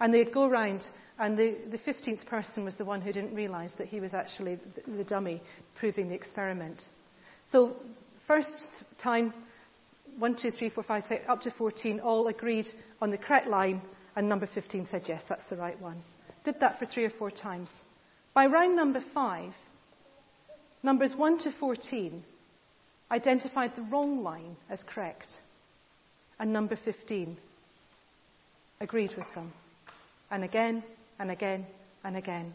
And 0.00 0.12
they'd 0.12 0.32
go 0.32 0.44
around, 0.44 0.84
and 1.18 1.38
the, 1.38 1.56
the 1.70 1.78
15th 1.78 2.26
person 2.26 2.64
was 2.64 2.74
the 2.74 2.84
one 2.84 3.00
who 3.00 3.12
didn't 3.12 3.34
realize 3.34 3.70
that 3.78 3.88
he 3.88 4.00
was 4.00 4.12
actually 4.12 4.56
the, 4.56 4.96
the 4.98 5.04
dummy 5.04 5.42
proving 5.78 6.08
the 6.08 6.14
experiment. 6.14 6.86
So, 7.50 7.76
first 8.26 8.52
time, 8.98 9.32
one, 10.18 10.36
two, 10.36 10.50
three, 10.50 10.68
four, 10.68 10.84
five, 10.84 11.04
six, 11.08 11.24
up 11.28 11.40
to 11.42 11.50
14 11.50 12.00
all 12.00 12.28
agreed 12.28 12.66
on 13.00 13.10
the 13.10 13.18
correct 13.18 13.48
line, 13.48 13.80
and 14.16 14.28
number 14.28 14.46
15 14.46 14.88
said, 14.90 15.04
yes, 15.06 15.22
that's 15.28 15.48
the 15.48 15.56
right 15.56 15.80
one. 15.80 16.02
Did 16.44 16.60
that 16.60 16.78
for 16.78 16.84
three 16.84 17.04
or 17.04 17.10
four 17.10 17.30
times. 17.30 17.70
By 18.34 18.46
round 18.46 18.76
number 18.76 19.02
five, 19.14 19.52
Numbers 20.82 21.14
1 21.14 21.38
to 21.40 21.52
14 21.52 22.24
identified 23.10 23.76
the 23.76 23.82
wrong 23.82 24.22
line 24.22 24.56
as 24.68 24.82
correct, 24.82 25.28
and 26.40 26.52
number 26.52 26.76
15 26.76 27.36
agreed 28.80 29.14
with 29.16 29.32
them. 29.34 29.52
And 30.30 30.42
again, 30.42 30.82
and 31.18 31.30
again, 31.30 31.66
and 32.02 32.16
again. 32.16 32.54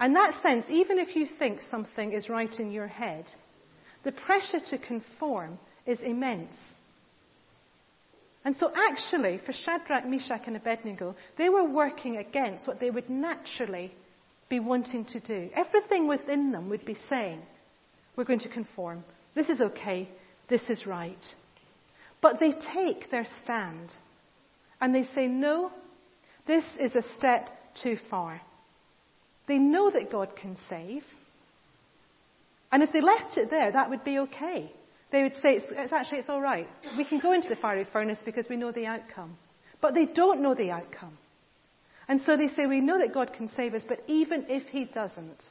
In 0.00 0.14
that 0.14 0.42
sense, 0.42 0.64
even 0.68 0.98
if 0.98 1.14
you 1.14 1.26
think 1.38 1.60
something 1.70 2.12
is 2.12 2.28
right 2.28 2.58
in 2.58 2.72
your 2.72 2.88
head, 2.88 3.30
the 4.02 4.10
pressure 4.10 4.58
to 4.70 4.78
conform 4.78 5.58
is 5.86 6.00
immense. 6.00 6.58
And 8.44 8.56
so, 8.56 8.72
actually, 8.74 9.38
for 9.38 9.52
Shadrach, 9.52 10.04
Meshach, 10.08 10.42
and 10.46 10.56
Abednego, 10.56 11.14
they 11.38 11.48
were 11.48 11.68
working 11.68 12.16
against 12.16 12.66
what 12.66 12.80
they 12.80 12.90
would 12.90 13.08
naturally 13.08 13.92
be 14.52 14.60
wanting 14.60 15.06
to 15.06 15.18
do. 15.18 15.48
Everything 15.56 16.06
within 16.06 16.52
them 16.52 16.68
would 16.68 16.84
be 16.84 16.96
saying, 17.08 17.40
We're 18.14 18.24
going 18.24 18.40
to 18.40 18.50
conform. 18.50 19.02
This 19.34 19.48
is 19.48 19.62
okay. 19.62 20.10
This 20.50 20.68
is 20.68 20.86
right. 20.86 21.24
But 22.20 22.38
they 22.38 22.52
take 22.52 23.10
their 23.10 23.24
stand 23.42 23.94
and 24.78 24.94
they 24.94 25.04
say, 25.14 25.26
No, 25.26 25.72
this 26.46 26.64
is 26.78 26.94
a 26.94 27.02
step 27.14 27.48
too 27.82 27.96
far. 28.10 28.42
They 29.48 29.56
know 29.56 29.90
that 29.90 30.12
God 30.12 30.36
can 30.36 30.58
save. 30.68 31.02
And 32.70 32.82
if 32.82 32.92
they 32.92 33.00
left 33.00 33.38
it 33.38 33.48
there, 33.48 33.72
that 33.72 33.88
would 33.88 34.04
be 34.04 34.18
okay. 34.18 34.70
They 35.12 35.22
would 35.22 35.36
say, 35.36 35.56
it's, 35.56 35.66
it's, 35.70 35.92
actually, 35.92 36.18
it's 36.18 36.28
all 36.28 36.42
right. 36.42 36.68
We 36.98 37.04
can 37.04 37.20
go 37.20 37.32
into 37.32 37.48
the 37.48 37.56
fiery 37.56 37.86
furnace 37.90 38.18
because 38.24 38.46
we 38.50 38.56
know 38.56 38.72
the 38.72 38.86
outcome. 38.86 39.36
But 39.80 39.94
they 39.94 40.04
don't 40.04 40.42
know 40.42 40.54
the 40.54 40.70
outcome. 40.70 41.16
And 42.12 42.20
so 42.26 42.36
they 42.36 42.48
say, 42.48 42.66
We 42.66 42.82
know 42.82 42.98
that 42.98 43.14
God 43.14 43.32
can 43.32 43.48
save 43.48 43.72
us, 43.72 43.84
but 43.88 44.04
even 44.06 44.44
if 44.50 44.64
He 44.64 44.84
doesn't, 44.84 45.42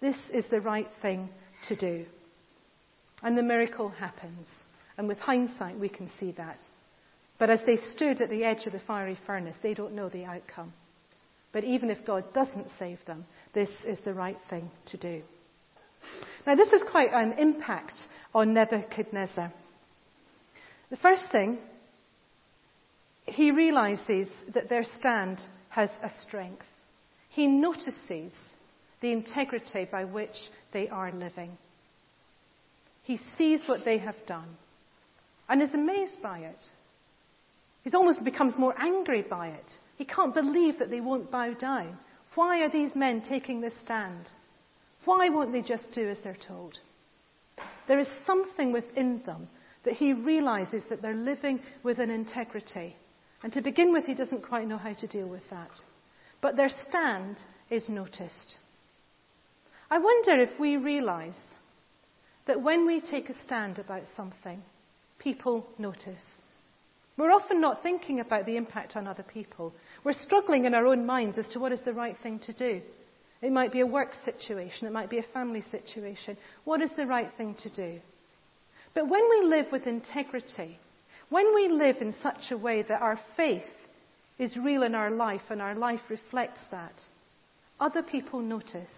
this 0.00 0.16
is 0.32 0.44
the 0.46 0.60
right 0.60 0.88
thing 1.00 1.28
to 1.68 1.76
do. 1.76 2.04
And 3.22 3.38
the 3.38 3.44
miracle 3.44 3.90
happens. 3.90 4.48
And 4.98 5.06
with 5.06 5.20
hindsight, 5.20 5.78
we 5.78 5.88
can 5.88 6.10
see 6.18 6.32
that. 6.32 6.58
But 7.38 7.48
as 7.48 7.62
they 7.64 7.76
stood 7.76 8.20
at 8.20 8.28
the 8.28 8.42
edge 8.42 8.66
of 8.66 8.72
the 8.72 8.80
fiery 8.80 9.16
furnace, 9.24 9.54
they 9.62 9.72
don't 9.72 9.94
know 9.94 10.08
the 10.08 10.24
outcome. 10.24 10.72
But 11.52 11.62
even 11.62 11.90
if 11.90 12.04
God 12.04 12.24
doesn't 12.34 12.72
save 12.76 12.98
them, 13.06 13.24
this 13.52 13.70
is 13.86 14.00
the 14.00 14.14
right 14.14 14.38
thing 14.50 14.72
to 14.86 14.96
do. 14.96 15.22
Now, 16.44 16.56
this 16.56 16.72
has 16.72 16.82
quite 16.90 17.12
an 17.12 17.34
impact 17.38 18.08
on 18.34 18.52
Nebuchadnezzar. 18.52 19.52
The 20.90 20.96
first 20.96 21.30
thing, 21.30 21.58
he 23.26 23.52
realizes 23.52 24.28
that 24.54 24.68
their 24.68 24.82
stand 24.82 25.40
has 25.74 25.90
a 26.04 26.10
strength. 26.20 26.66
He 27.30 27.48
notices 27.48 28.32
the 29.00 29.10
integrity 29.10 29.88
by 29.90 30.04
which 30.04 30.36
they 30.72 30.88
are 30.88 31.10
living. 31.10 31.58
He 33.02 33.18
sees 33.36 33.60
what 33.66 33.84
they 33.84 33.98
have 33.98 34.14
done 34.26 34.56
and 35.48 35.60
is 35.60 35.74
amazed 35.74 36.22
by 36.22 36.38
it. 36.38 36.64
He 37.82 37.90
almost 37.92 38.22
becomes 38.22 38.56
more 38.56 38.74
angry 38.80 39.22
by 39.22 39.48
it. 39.48 39.72
He 39.96 40.04
can't 40.04 40.32
believe 40.32 40.78
that 40.78 40.90
they 40.90 41.00
won't 41.00 41.32
bow 41.32 41.54
down. 41.54 41.98
Why 42.36 42.62
are 42.62 42.70
these 42.70 42.94
men 42.94 43.20
taking 43.20 43.60
this 43.60 43.74
stand? 43.82 44.30
Why 45.04 45.28
won't 45.28 45.52
they 45.52 45.60
just 45.60 45.90
do 45.92 46.08
as 46.08 46.18
they're 46.22 46.36
told? 46.36 46.78
There 47.88 47.98
is 47.98 48.08
something 48.26 48.72
within 48.72 49.22
them 49.26 49.48
that 49.84 49.94
he 49.94 50.12
realizes 50.12 50.84
that 50.88 51.02
they're 51.02 51.14
living 51.14 51.60
with 51.82 51.98
an 51.98 52.10
integrity 52.10 52.94
and 53.44 53.52
to 53.52 53.60
begin 53.60 53.92
with, 53.92 54.06
he 54.06 54.14
doesn't 54.14 54.42
quite 54.42 54.66
know 54.66 54.78
how 54.78 54.94
to 54.94 55.06
deal 55.06 55.28
with 55.28 55.42
that. 55.50 55.70
But 56.40 56.56
their 56.56 56.70
stand 56.88 57.42
is 57.68 57.90
noticed. 57.90 58.56
I 59.90 59.98
wonder 59.98 60.32
if 60.42 60.58
we 60.58 60.78
realize 60.78 61.38
that 62.46 62.62
when 62.62 62.86
we 62.86 63.02
take 63.02 63.28
a 63.28 63.38
stand 63.42 63.78
about 63.78 64.04
something, 64.16 64.62
people 65.18 65.66
notice. 65.76 66.24
We're 67.18 67.32
often 67.32 67.60
not 67.60 67.82
thinking 67.82 68.20
about 68.20 68.46
the 68.46 68.56
impact 68.56 68.96
on 68.96 69.06
other 69.06 69.22
people. 69.22 69.74
We're 70.04 70.14
struggling 70.14 70.64
in 70.64 70.74
our 70.74 70.86
own 70.86 71.04
minds 71.04 71.36
as 71.36 71.48
to 71.50 71.60
what 71.60 71.70
is 71.72 71.82
the 71.82 71.92
right 71.92 72.16
thing 72.22 72.38
to 72.46 72.52
do. 72.54 72.80
It 73.42 73.52
might 73.52 73.72
be 73.72 73.80
a 73.80 73.86
work 73.86 74.14
situation, 74.24 74.86
it 74.86 74.92
might 74.92 75.10
be 75.10 75.18
a 75.18 75.32
family 75.34 75.60
situation. 75.70 76.38
What 76.64 76.80
is 76.80 76.92
the 76.96 77.06
right 77.06 77.30
thing 77.36 77.56
to 77.56 77.68
do? 77.68 78.00
But 78.94 79.10
when 79.10 79.28
we 79.28 79.46
live 79.46 79.66
with 79.70 79.86
integrity, 79.86 80.78
when 81.30 81.54
we 81.54 81.68
live 81.68 81.96
in 82.00 82.12
such 82.12 82.50
a 82.50 82.56
way 82.56 82.82
that 82.82 83.02
our 83.02 83.18
faith 83.36 83.62
is 84.38 84.56
real 84.56 84.82
in 84.82 84.94
our 84.94 85.10
life 85.10 85.42
and 85.50 85.62
our 85.62 85.74
life 85.74 86.00
reflects 86.08 86.60
that, 86.70 86.94
other 87.80 88.02
people 88.02 88.40
notice. 88.40 88.90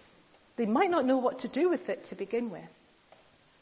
They 0.57 0.65
might 0.65 0.89
not 0.89 1.05
know 1.05 1.17
what 1.17 1.39
to 1.39 1.47
do 1.47 1.69
with 1.69 1.89
it 1.89 2.05
to 2.05 2.15
begin 2.15 2.49
with, 2.49 2.69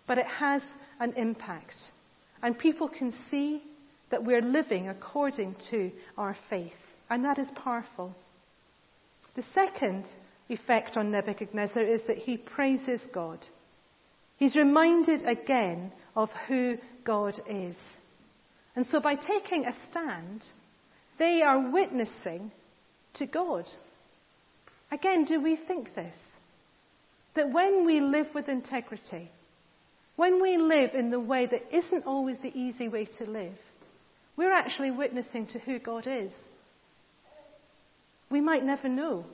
but 0.07 0.17
it 0.17 0.25
has 0.25 0.61
an 0.99 1.13
impact. 1.17 1.75
And 2.41 2.57
people 2.57 2.87
can 2.87 3.13
see 3.29 3.61
that 4.11 4.23
we're 4.23 4.41
living 4.41 4.87
according 4.87 5.55
to 5.71 5.91
our 6.17 6.37
faith, 6.49 6.71
and 7.09 7.25
that 7.25 7.39
is 7.39 7.49
powerful. 7.51 8.15
The 9.35 9.43
second 9.53 10.05
effect 10.47 10.95
on 10.95 11.11
Nebuchadnezzar 11.11 11.83
is 11.83 12.03
that 12.03 12.17
he 12.17 12.37
praises 12.37 13.01
God. 13.13 13.45
He's 14.37 14.55
reminded 14.55 15.25
again 15.25 15.91
of 16.15 16.29
who 16.47 16.77
God 17.03 17.39
is. 17.49 17.75
And 18.75 18.85
so 18.87 18.99
by 18.99 19.15
taking 19.15 19.65
a 19.65 19.73
stand, 19.89 20.45
they 21.17 21.41
are 21.41 21.71
witnessing 21.71 22.51
to 23.15 23.25
God. 23.25 23.65
Again, 24.91 25.25
do 25.25 25.41
we 25.41 25.55
think 25.55 25.95
this? 25.95 26.15
That 27.35 27.51
when 27.51 27.85
we 27.85 27.99
live 28.01 28.27
with 28.33 28.49
integrity, 28.49 29.29
when 30.15 30.41
we 30.41 30.57
live 30.57 30.93
in 30.93 31.09
the 31.09 31.19
way 31.19 31.45
that 31.45 31.75
isn't 31.75 32.05
always 32.05 32.37
the 32.39 32.57
easy 32.57 32.87
way 32.87 33.05
to 33.17 33.25
live, 33.25 33.57
we're 34.37 34.53
actually 34.53 34.91
witnessing 34.91 35.47
to 35.47 35.59
who 35.59 35.79
God 35.79 36.07
is. 36.07 36.31
We 38.29 38.41
might 38.41 38.63
never 38.63 38.89
know 38.89 39.25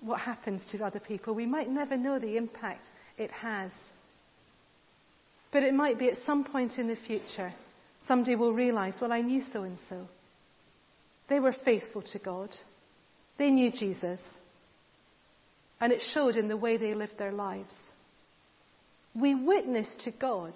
what 0.00 0.20
happens 0.20 0.62
to 0.72 0.84
other 0.84 1.00
people. 1.00 1.34
We 1.34 1.46
might 1.46 1.70
never 1.70 1.96
know 1.96 2.18
the 2.18 2.36
impact 2.36 2.86
it 3.16 3.30
has. 3.30 3.70
But 5.56 5.62
it 5.62 5.72
might 5.72 5.98
be 5.98 6.10
at 6.10 6.22
some 6.26 6.44
point 6.44 6.78
in 6.78 6.86
the 6.86 6.96
future, 6.96 7.50
somebody 8.06 8.36
will 8.36 8.52
realize, 8.52 8.92
well, 9.00 9.10
I 9.10 9.22
knew 9.22 9.40
so 9.40 9.62
and 9.62 9.78
so. 9.88 10.06
They 11.30 11.40
were 11.40 11.56
faithful 11.64 12.02
to 12.02 12.18
God. 12.18 12.50
They 13.38 13.48
knew 13.48 13.70
Jesus. 13.70 14.20
And 15.80 15.94
it 15.94 16.02
showed 16.12 16.36
in 16.36 16.48
the 16.48 16.58
way 16.58 16.76
they 16.76 16.92
lived 16.92 17.16
their 17.16 17.32
lives. 17.32 17.74
We 19.14 19.34
witness 19.34 19.88
to 20.04 20.10
God 20.10 20.52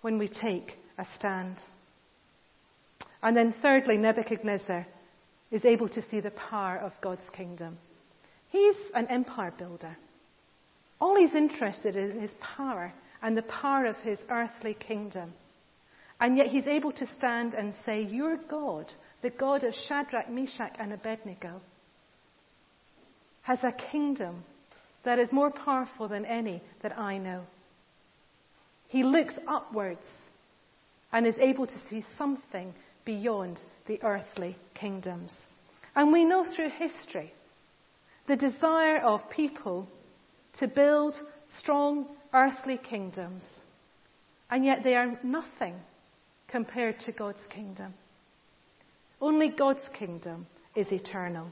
when 0.00 0.18
we 0.18 0.26
take 0.26 0.76
a 0.98 1.06
stand. 1.14 1.58
And 3.22 3.36
then 3.36 3.54
thirdly, 3.62 3.98
Nebuchadnezzar 3.98 4.84
is 5.52 5.64
able 5.64 5.90
to 5.90 6.02
see 6.10 6.18
the 6.18 6.32
power 6.32 6.78
of 6.78 6.90
God's 7.00 7.30
kingdom. 7.30 7.78
He's 8.48 8.74
an 8.96 9.06
empire 9.06 9.54
builder. 9.56 9.96
All 11.00 11.14
he's 11.14 11.36
interested 11.36 11.94
in 11.94 12.20
is 12.20 12.32
power 12.40 12.92
and 13.22 13.36
the 13.36 13.42
power 13.42 13.86
of 13.86 13.96
his 13.98 14.18
earthly 14.30 14.74
kingdom. 14.74 15.32
And 16.20 16.36
yet 16.36 16.48
he's 16.48 16.66
able 16.66 16.92
to 16.92 17.06
stand 17.06 17.54
and 17.54 17.74
say, 17.86 18.02
Your 18.02 18.36
God, 18.36 18.92
the 19.22 19.30
God 19.30 19.64
of 19.64 19.74
Shadrach, 19.74 20.30
Meshach, 20.30 20.74
and 20.78 20.92
Abednego, 20.92 21.60
has 23.42 23.62
a 23.62 23.72
kingdom 23.72 24.44
that 25.04 25.18
is 25.18 25.32
more 25.32 25.50
powerful 25.50 26.08
than 26.08 26.24
any 26.24 26.60
that 26.82 26.98
I 26.98 27.18
know. 27.18 27.44
He 28.88 29.02
looks 29.02 29.34
upwards 29.46 30.06
and 31.12 31.26
is 31.26 31.38
able 31.38 31.66
to 31.66 31.88
see 31.88 32.04
something 32.16 32.74
beyond 33.04 33.62
the 33.86 34.02
earthly 34.02 34.56
kingdoms. 34.74 35.34
And 35.94 36.12
we 36.12 36.24
know 36.24 36.44
through 36.44 36.70
history 36.70 37.32
the 38.26 38.36
desire 38.36 38.98
of 38.98 39.30
people 39.30 39.88
to 40.58 40.68
build 40.68 41.14
strong 41.56 42.06
earthly 42.32 42.78
kingdoms, 42.78 43.44
and 44.50 44.64
yet 44.64 44.82
they 44.82 44.94
are 44.94 45.18
nothing 45.22 45.74
compared 46.48 46.98
to 47.00 47.12
God's 47.12 47.46
kingdom. 47.48 47.94
Only 49.20 49.48
God's 49.48 49.88
kingdom 49.98 50.46
is 50.74 50.92
eternal, 50.92 51.50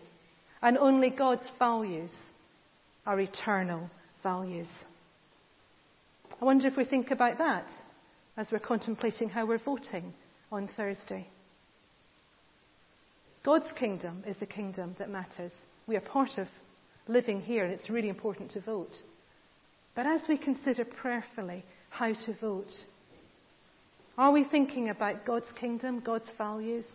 and 0.63 0.79
only 0.79 1.11
God's 1.11 1.51
values 1.59 2.13
are 3.07 3.21
eternal 3.21 3.91
values. 4.23 4.71
I 6.41 6.45
wonder 6.45 6.67
if 6.67 6.77
we 6.77 6.85
think 6.85 7.11
about 7.11 7.39
that 7.39 7.73
as 8.37 8.53
we're 8.53 8.59
contemplating 8.59 9.29
how 9.29 9.47
we're 9.47 9.59
voting 9.59 10.13
on 10.53 10.69
Thursday. 10.77 11.27
God's 13.45 13.73
kingdom 13.73 14.25
is 14.27 14.37
the 14.39 14.47
kingdom 14.47 14.97
that 14.99 15.09
matters. 15.09 15.53
We 15.87 15.97
are 15.97 16.01
part 16.01 16.39
of 16.39 16.49
living 17.09 17.41
here, 17.41 17.65
and 17.65 17.73
it's 17.73 17.89
really 17.89 18.09
important 18.09 18.51
to 18.53 18.61
vote. 18.61 18.97
But 19.97 20.07
as 20.07 20.29
we 20.29 20.37
consider 20.37 20.85
prayerfully 20.85 21.65
how 21.89 22.13
to 22.13 22.35
vote, 22.35 22.73
are 24.19 24.31
we 24.31 24.45
thinking 24.45 24.91
about 24.91 25.25
God's 25.25 25.51
kingdom, 25.53 26.01
God's 26.01 26.31
values? 26.37 26.87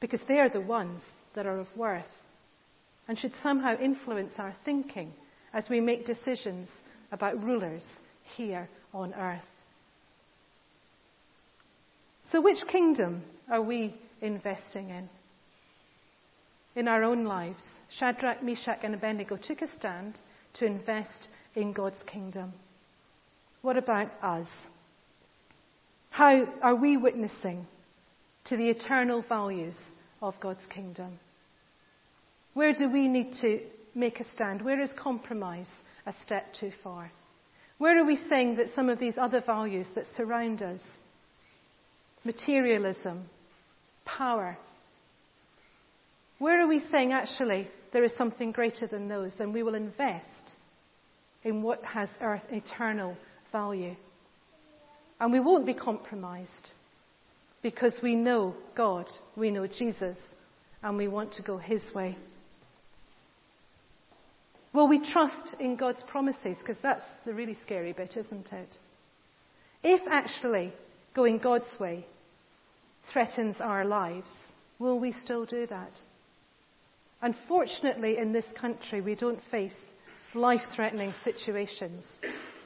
Because 0.00 0.20
they 0.28 0.38
are 0.38 0.48
the 0.48 0.60
ones 0.60 1.02
that 1.34 1.46
are 1.46 1.58
of 1.58 1.66
worth 1.76 2.06
and 3.08 3.18
should 3.18 3.34
somehow 3.42 3.76
influence 3.76 4.34
our 4.38 4.54
thinking 4.64 5.12
as 5.52 5.68
we 5.68 5.80
make 5.80 6.06
decisions 6.06 6.68
about 7.10 7.42
rulers 7.42 7.84
here 8.36 8.68
on 8.94 9.12
earth. 9.14 9.42
So, 12.30 12.40
which 12.40 12.66
kingdom 12.68 13.22
are 13.50 13.62
we 13.62 13.94
investing 14.20 14.90
in? 14.90 15.08
In 16.76 16.86
our 16.86 17.02
own 17.02 17.24
lives, 17.24 17.64
Shadrach, 17.88 18.42
Meshach, 18.42 18.80
and 18.84 18.94
Abednego 18.94 19.36
took 19.36 19.62
a 19.62 19.68
stand 19.68 20.20
to 20.54 20.66
invest 20.66 21.28
in 21.58 21.72
God's 21.72 22.00
kingdom. 22.06 22.52
What 23.62 23.76
about 23.76 24.12
us? 24.22 24.46
How 26.10 26.46
are 26.62 26.76
we 26.76 26.96
witnessing 26.96 27.66
to 28.44 28.56
the 28.56 28.70
eternal 28.70 29.22
values 29.28 29.74
of 30.22 30.38
God's 30.40 30.64
kingdom? 30.66 31.18
Where 32.54 32.72
do 32.72 32.88
we 32.88 33.08
need 33.08 33.34
to 33.40 33.60
make 33.92 34.20
a 34.20 34.30
stand? 34.30 34.62
Where 34.62 34.80
is 34.80 34.92
compromise 34.92 35.68
a 36.06 36.14
step 36.22 36.54
too 36.54 36.70
far? 36.84 37.10
Where 37.78 38.00
are 38.00 38.06
we 38.06 38.16
saying 38.28 38.56
that 38.56 38.74
some 38.76 38.88
of 38.88 39.00
these 39.00 39.18
other 39.18 39.40
values 39.40 39.88
that 39.96 40.04
surround 40.16 40.62
us, 40.62 40.80
materialism, 42.24 43.28
power, 44.04 44.56
where 46.38 46.60
are 46.60 46.68
we 46.68 46.78
saying 46.78 47.12
actually 47.12 47.66
there 47.92 48.04
is 48.04 48.12
something 48.14 48.52
greater 48.52 48.86
than 48.86 49.08
those 49.08 49.32
and 49.40 49.52
we 49.52 49.64
will 49.64 49.74
invest 49.74 50.54
in 51.48 51.62
what 51.62 51.82
has 51.84 52.08
earth 52.20 52.44
eternal 52.50 53.16
value? 53.50 53.96
And 55.18 55.32
we 55.32 55.40
won't 55.40 55.66
be 55.66 55.74
compromised 55.74 56.70
because 57.62 57.98
we 58.02 58.14
know 58.14 58.54
God, 58.76 59.06
we 59.34 59.50
know 59.50 59.66
Jesus, 59.66 60.18
and 60.82 60.96
we 60.96 61.08
want 61.08 61.32
to 61.32 61.42
go 61.42 61.56
His 61.56 61.82
way. 61.92 62.16
Will 64.72 64.86
we 64.86 65.00
trust 65.00 65.56
in 65.58 65.76
God's 65.76 66.02
promises? 66.04 66.58
Because 66.58 66.76
that's 66.82 67.02
the 67.24 67.34
really 67.34 67.56
scary 67.62 67.92
bit, 67.92 68.16
isn't 68.16 68.52
it? 68.52 68.76
If 69.82 70.02
actually 70.08 70.72
going 71.14 71.38
God's 71.38 71.80
way 71.80 72.06
threatens 73.12 73.56
our 73.60 73.84
lives, 73.84 74.30
will 74.78 75.00
we 75.00 75.12
still 75.12 75.46
do 75.46 75.66
that? 75.66 75.92
Unfortunately, 77.22 78.18
in 78.18 78.32
this 78.32 78.44
country, 78.54 79.00
we 79.00 79.14
don't 79.14 79.40
face 79.50 79.74
life 80.34 80.62
threatening 80.74 81.12
situations. 81.24 82.04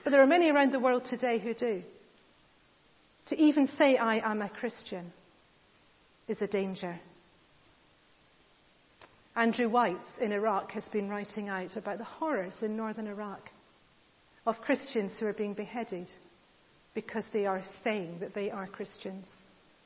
But 0.05 0.11
there 0.11 0.22
are 0.22 0.27
many 0.27 0.51
around 0.51 0.72
the 0.72 0.81
world 0.81 1.05
today 1.05 1.38
who 1.38 1.55
do. 1.55 1.83
To 3.29 3.40
even 3.40 3.66
say, 3.66 3.96
I 3.96 4.18
am 4.31 4.42
a 4.42 4.48
Christian, 4.48 5.12
is 6.29 6.42
a 6.42 6.46
danger. 6.46 6.98
Andrew 9.35 9.68
White 9.68 9.96
in 10.20 10.33
Iraq 10.33 10.72
has 10.72 10.85
been 10.88 11.09
writing 11.09 11.48
out 11.48 11.77
about 11.77 11.98
the 11.98 12.05
horrors 12.05 12.55
in 12.62 12.77
northern 12.77 13.07
Iraq 13.07 13.48
of 14.46 14.61
Christians 14.61 15.12
who 15.18 15.27
are 15.27 15.33
being 15.33 15.55
beheaded 15.55 16.09
because 16.94 17.25
they 17.33 17.46
are 17.46 17.62
saying 17.83 18.18
that 18.20 18.35
they 18.35 18.51
are 18.51 18.66
Christians. 18.66 19.31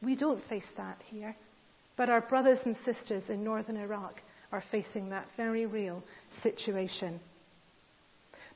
We 0.02 0.16
don't 0.16 0.44
face 0.48 0.66
that 0.76 0.98
here, 1.04 1.36
but 1.96 2.10
our 2.10 2.22
brothers 2.22 2.58
and 2.64 2.76
sisters 2.84 3.28
in 3.28 3.44
northern 3.44 3.76
Iraq 3.76 4.20
are 4.50 4.64
facing 4.70 5.10
that 5.10 5.28
very 5.36 5.66
real 5.66 6.02
situation. 6.42 7.20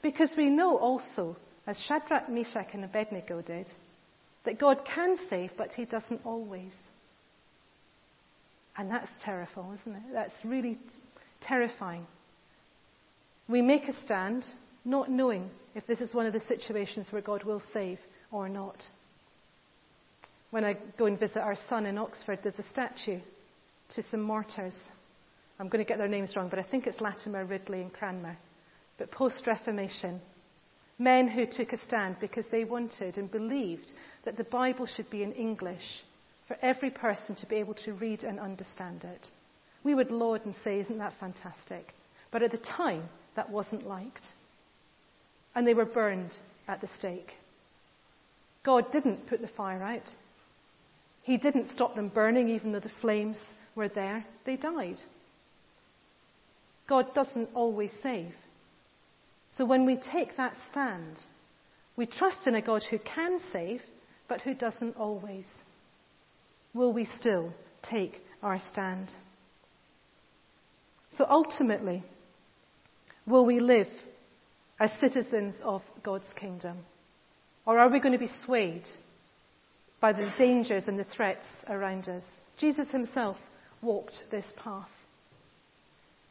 Because 0.03 0.33
we 0.37 0.49
know 0.49 0.79
also, 0.79 1.37
as 1.67 1.81
Shadrach, 1.81 2.29
Meshach, 2.29 2.69
and 2.73 2.85
Abednego 2.85 3.43
did, 3.43 3.71
that 4.45 4.59
God 4.59 4.81
can 4.85 5.17
save, 5.29 5.51
but 5.57 5.73
He 5.73 5.85
doesn't 5.85 6.21
always. 6.25 6.73
And 8.77 8.91
that's 8.91 9.11
terrible, 9.23 9.75
isn't 9.81 9.95
it? 9.95 10.03
That's 10.13 10.45
really 10.45 10.79
terrifying. 11.43 12.07
We 13.49 13.61
make 13.63 13.89
a 13.89 13.93
stand 14.05 14.47
not 14.85 15.11
knowing 15.11 15.51
if 15.75 15.87
this 15.87 16.01
is 16.01 16.15
one 16.15 16.27
of 16.27 16.33
the 16.33 16.41
situations 16.41 17.09
where 17.11 17.21
God 17.21 17.45
will 17.45 17.63
save 17.73 17.99
or 18.33 18.49
not. 18.49 18.77
When 20.51 20.65
I 20.65 20.77
go 20.97 21.07
and 21.07 21.19
visit 21.19 21.39
our 21.39 21.57
son 21.69 21.85
in 21.85 21.99
Oxford, 21.99 22.39
there's 22.43 22.59
a 22.59 22.69
statue 22.71 23.21
to 23.91 24.03
some 24.11 24.23
martyrs 24.23 24.75
I'm 25.61 25.69
going 25.69 25.85
to 25.85 25.89
get 25.89 25.99
their 25.99 26.09
names 26.09 26.35
wrong, 26.35 26.49
but 26.49 26.59
I 26.59 26.63
think 26.63 26.87
it's 26.87 27.03
Latimer, 27.03 27.45
Ridley, 27.45 27.83
and 27.83 27.93
Cranmer. 27.93 28.39
But 29.01 29.11
post 29.11 29.47
Reformation, 29.47 30.21
men 30.99 31.27
who 31.27 31.47
took 31.47 31.73
a 31.73 31.79
stand 31.79 32.17
because 32.21 32.45
they 32.49 32.65
wanted 32.65 33.17
and 33.17 33.31
believed 33.31 33.95
that 34.27 34.37
the 34.37 34.45
Bible 34.45 34.85
should 34.85 35.09
be 35.09 35.23
in 35.23 35.33
English 35.33 36.05
for 36.47 36.59
every 36.61 36.91
person 36.91 37.35
to 37.37 37.47
be 37.47 37.57
able 37.57 37.73
to 37.73 37.95
read 37.95 38.25
and 38.25 38.39
understand 38.39 39.05
it. 39.05 39.31
We 39.85 39.95
would 39.95 40.11
laud 40.11 40.45
and 40.45 40.55
say, 40.63 40.81
Isn't 40.81 40.99
that 40.99 41.19
fantastic? 41.19 41.95
But 42.31 42.43
at 42.43 42.51
the 42.51 42.59
time, 42.59 43.09
that 43.37 43.49
wasn't 43.49 43.89
liked. 43.89 44.27
And 45.55 45.67
they 45.67 45.73
were 45.73 45.87
burned 45.87 46.37
at 46.69 46.83
the 46.83 46.89
stake. 46.99 47.33
God 48.65 48.93
didn't 48.93 49.29
put 49.29 49.41
the 49.41 49.49
fire 49.49 49.83
out. 49.83 50.15
He 51.23 51.39
didn't 51.39 51.73
stop 51.73 51.95
them 51.97 52.09
burning, 52.09 52.51
even 52.51 52.73
though 52.73 52.81
the 52.81 52.91
flames 53.01 53.41
were 53.75 53.89
there. 53.89 54.27
They 54.45 54.57
died. 54.57 55.01
God 56.87 57.15
doesn't 57.15 57.49
always 57.55 57.93
save. 58.03 58.35
So 59.57 59.65
when 59.65 59.85
we 59.87 59.97
take 59.97 60.37
that 60.37 60.57
stand, 60.71 61.21
we 61.97 62.07
trust 62.07 62.47
in 62.47 62.55
a 62.55 62.63
God 62.63 62.83
who 62.89 62.99
can 62.99 63.41
save, 63.53 63.83
but 64.29 64.41
who 64.41 64.55
doesn't 64.55 64.97
always. 64.97 65.45
Will 66.73 66.93
we 66.93 67.05
still 67.05 67.53
take 67.83 68.23
our 68.43 68.59
stand? 68.59 69.13
So 71.17 71.27
ultimately, 71.29 72.05
will 73.27 73.45
we 73.45 73.61
live 73.61 73.89
as 74.79 74.91
citizens 75.01 75.55
of 75.63 75.83
God's 76.03 76.33
kingdom? 76.37 76.79
Or 77.67 77.79
are 77.79 77.91
we 77.91 78.01
going 78.01 78.13
to 78.13 78.19
be 78.19 78.33
swayed 78.45 78.89
by 80.01 80.13
the 80.13 80.33
dangers 80.39 80.89
and 80.89 80.99
the 80.99 81.05
threats 81.05 81.47
around 81.69 82.09
us? 82.09 82.23
Jesus 82.57 82.89
himself 82.91 83.37
walked 83.83 84.23
this 84.31 84.47
path. 84.57 84.89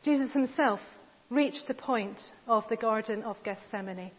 Jesus 0.03 0.31
himself 0.31 0.79
reached 1.29 1.67
the 1.67 1.73
point 1.73 2.19
of 2.47 2.67
the 2.69 2.75
Garden 2.75 3.23
of 3.23 3.37
Gethsemane, 3.43 4.11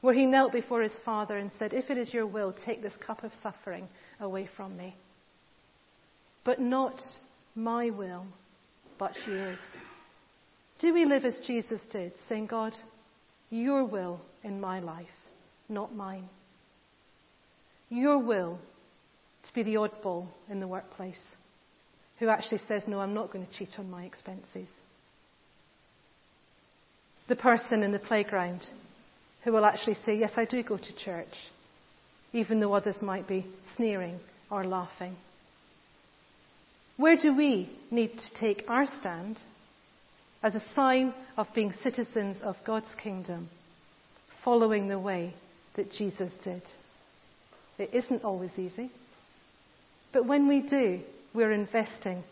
where 0.00 0.14
he 0.14 0.26
knelt 0.26 0.52
before 0.52 0.82
his 0.82 0.96
Father 1.04 1.36
and 1.36 1.50
said, 1.58 1.72
If 1.72 1.90
it 1.90 1.98
is 1.98 2.12
your 2.12 2.26
will, 2.26 2.52
take 2.52 2.82
this 2.82 2.96
cup 2.96 3.24
of 3.24 3.32
suffering 3.42 3.88
away 4.20 4.48
from 4.56 4.76
me. 4.76 4.96
But 6.44 6.60
not 6.60 7.00
my 7.54 7.90
will, 7.90 8.26
but 8.98 9.12
yours. 9.26 9.58
Do 10.78 10.92
we 10.92 11.04
live 11.04 11.24
as 11.24 11.38
Jesus 11.46 11.80
did, 11.90 12.12
saying, 12.28 12.46
God, 12.46 12.76
your 13.50 13.84
will 13.84 14.20
in 14.44 14.60
my 14.60 14.80
life, 14.80 15.06
not 15.68 15.94
mine? 15.94 16.28
Your 17.88 18.18
will 18.18 18.58
to 19.44 19.54
be 19.54 19.62
the 19.62 19.76
oddball 19.76 20.26
in 20.50 20.60
the 20.60 20.66
workplace 20.66 21.20
who 22.18 22.28
actually 22.28 22.60
says, 22.66 22.82
No, 22.86 23.00
I'm 23.00 23.14
not 23.14 23.32
going 23.32 23.46
to 23.46 23.52
cheat 23.52 23.78
on 23.78 23.90
my 23.90 24.04
expenses. 24.04 24.68
The 27.28 27.36
person 27.36 27.82
in 27.82 27.92
the 27.92 27.98
playground 27.98 28.68
who 29.42 29.52
will 29.52 29.64
actually 29.64 29.96
say, 30.04 30.16
Yes, 30.16 30.32
I 30.36 30.44
do 30.44 30.62
go 30.62 30.76
to 30.76 30.96
church, 30.96 31.34
even 32.32 32.60
though 32.60 32.74
others 32.74 33.02
might 33.02 33.26
be 33.26 33.46
sneering 33.76 34.18
or 34.50 34.64
laughing. 34.64 35.16
Where 36.96 37.16
do 37.16 37.34
we 37.34 37.70
need 37.90 38.18
to 38.18 38.34
take 38.34 38.64
our 38.68 38.86
stand 38.86 39.42
as 40.42 40.54
a 40.54 40.62
sign 40.74 41.12
of 41.36 41.46
being 41.54 41.72
citizens 41.72 42.40
of 42.42 42.56
God's 42.64 42.94
kingdom, 43.02 43.48
following 44.44 44.88
the 44.88 44.98
way 44.98 45.34
that 45.74 45.92
Jesus 45.92 46.32
did? 46.42 46.62
It 47.78 47.90
isn't 47.92 48.24
always 48.24 48.58
easy. 48.58 48.90
But 50.12 50.26
when 50.26 50.48
we 50.48 50.60
do, 50.60 51.00
we're 51.34 51.52
investing 51.52 52.24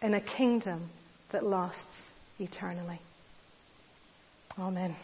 in 0.00 0.14
a 0.14 0.20
kingdom 0.20 0.88
that 1.32 1.44
lasts 1.44 1.84
eternally. 2.38 3.00
Amen. 4.60 4.94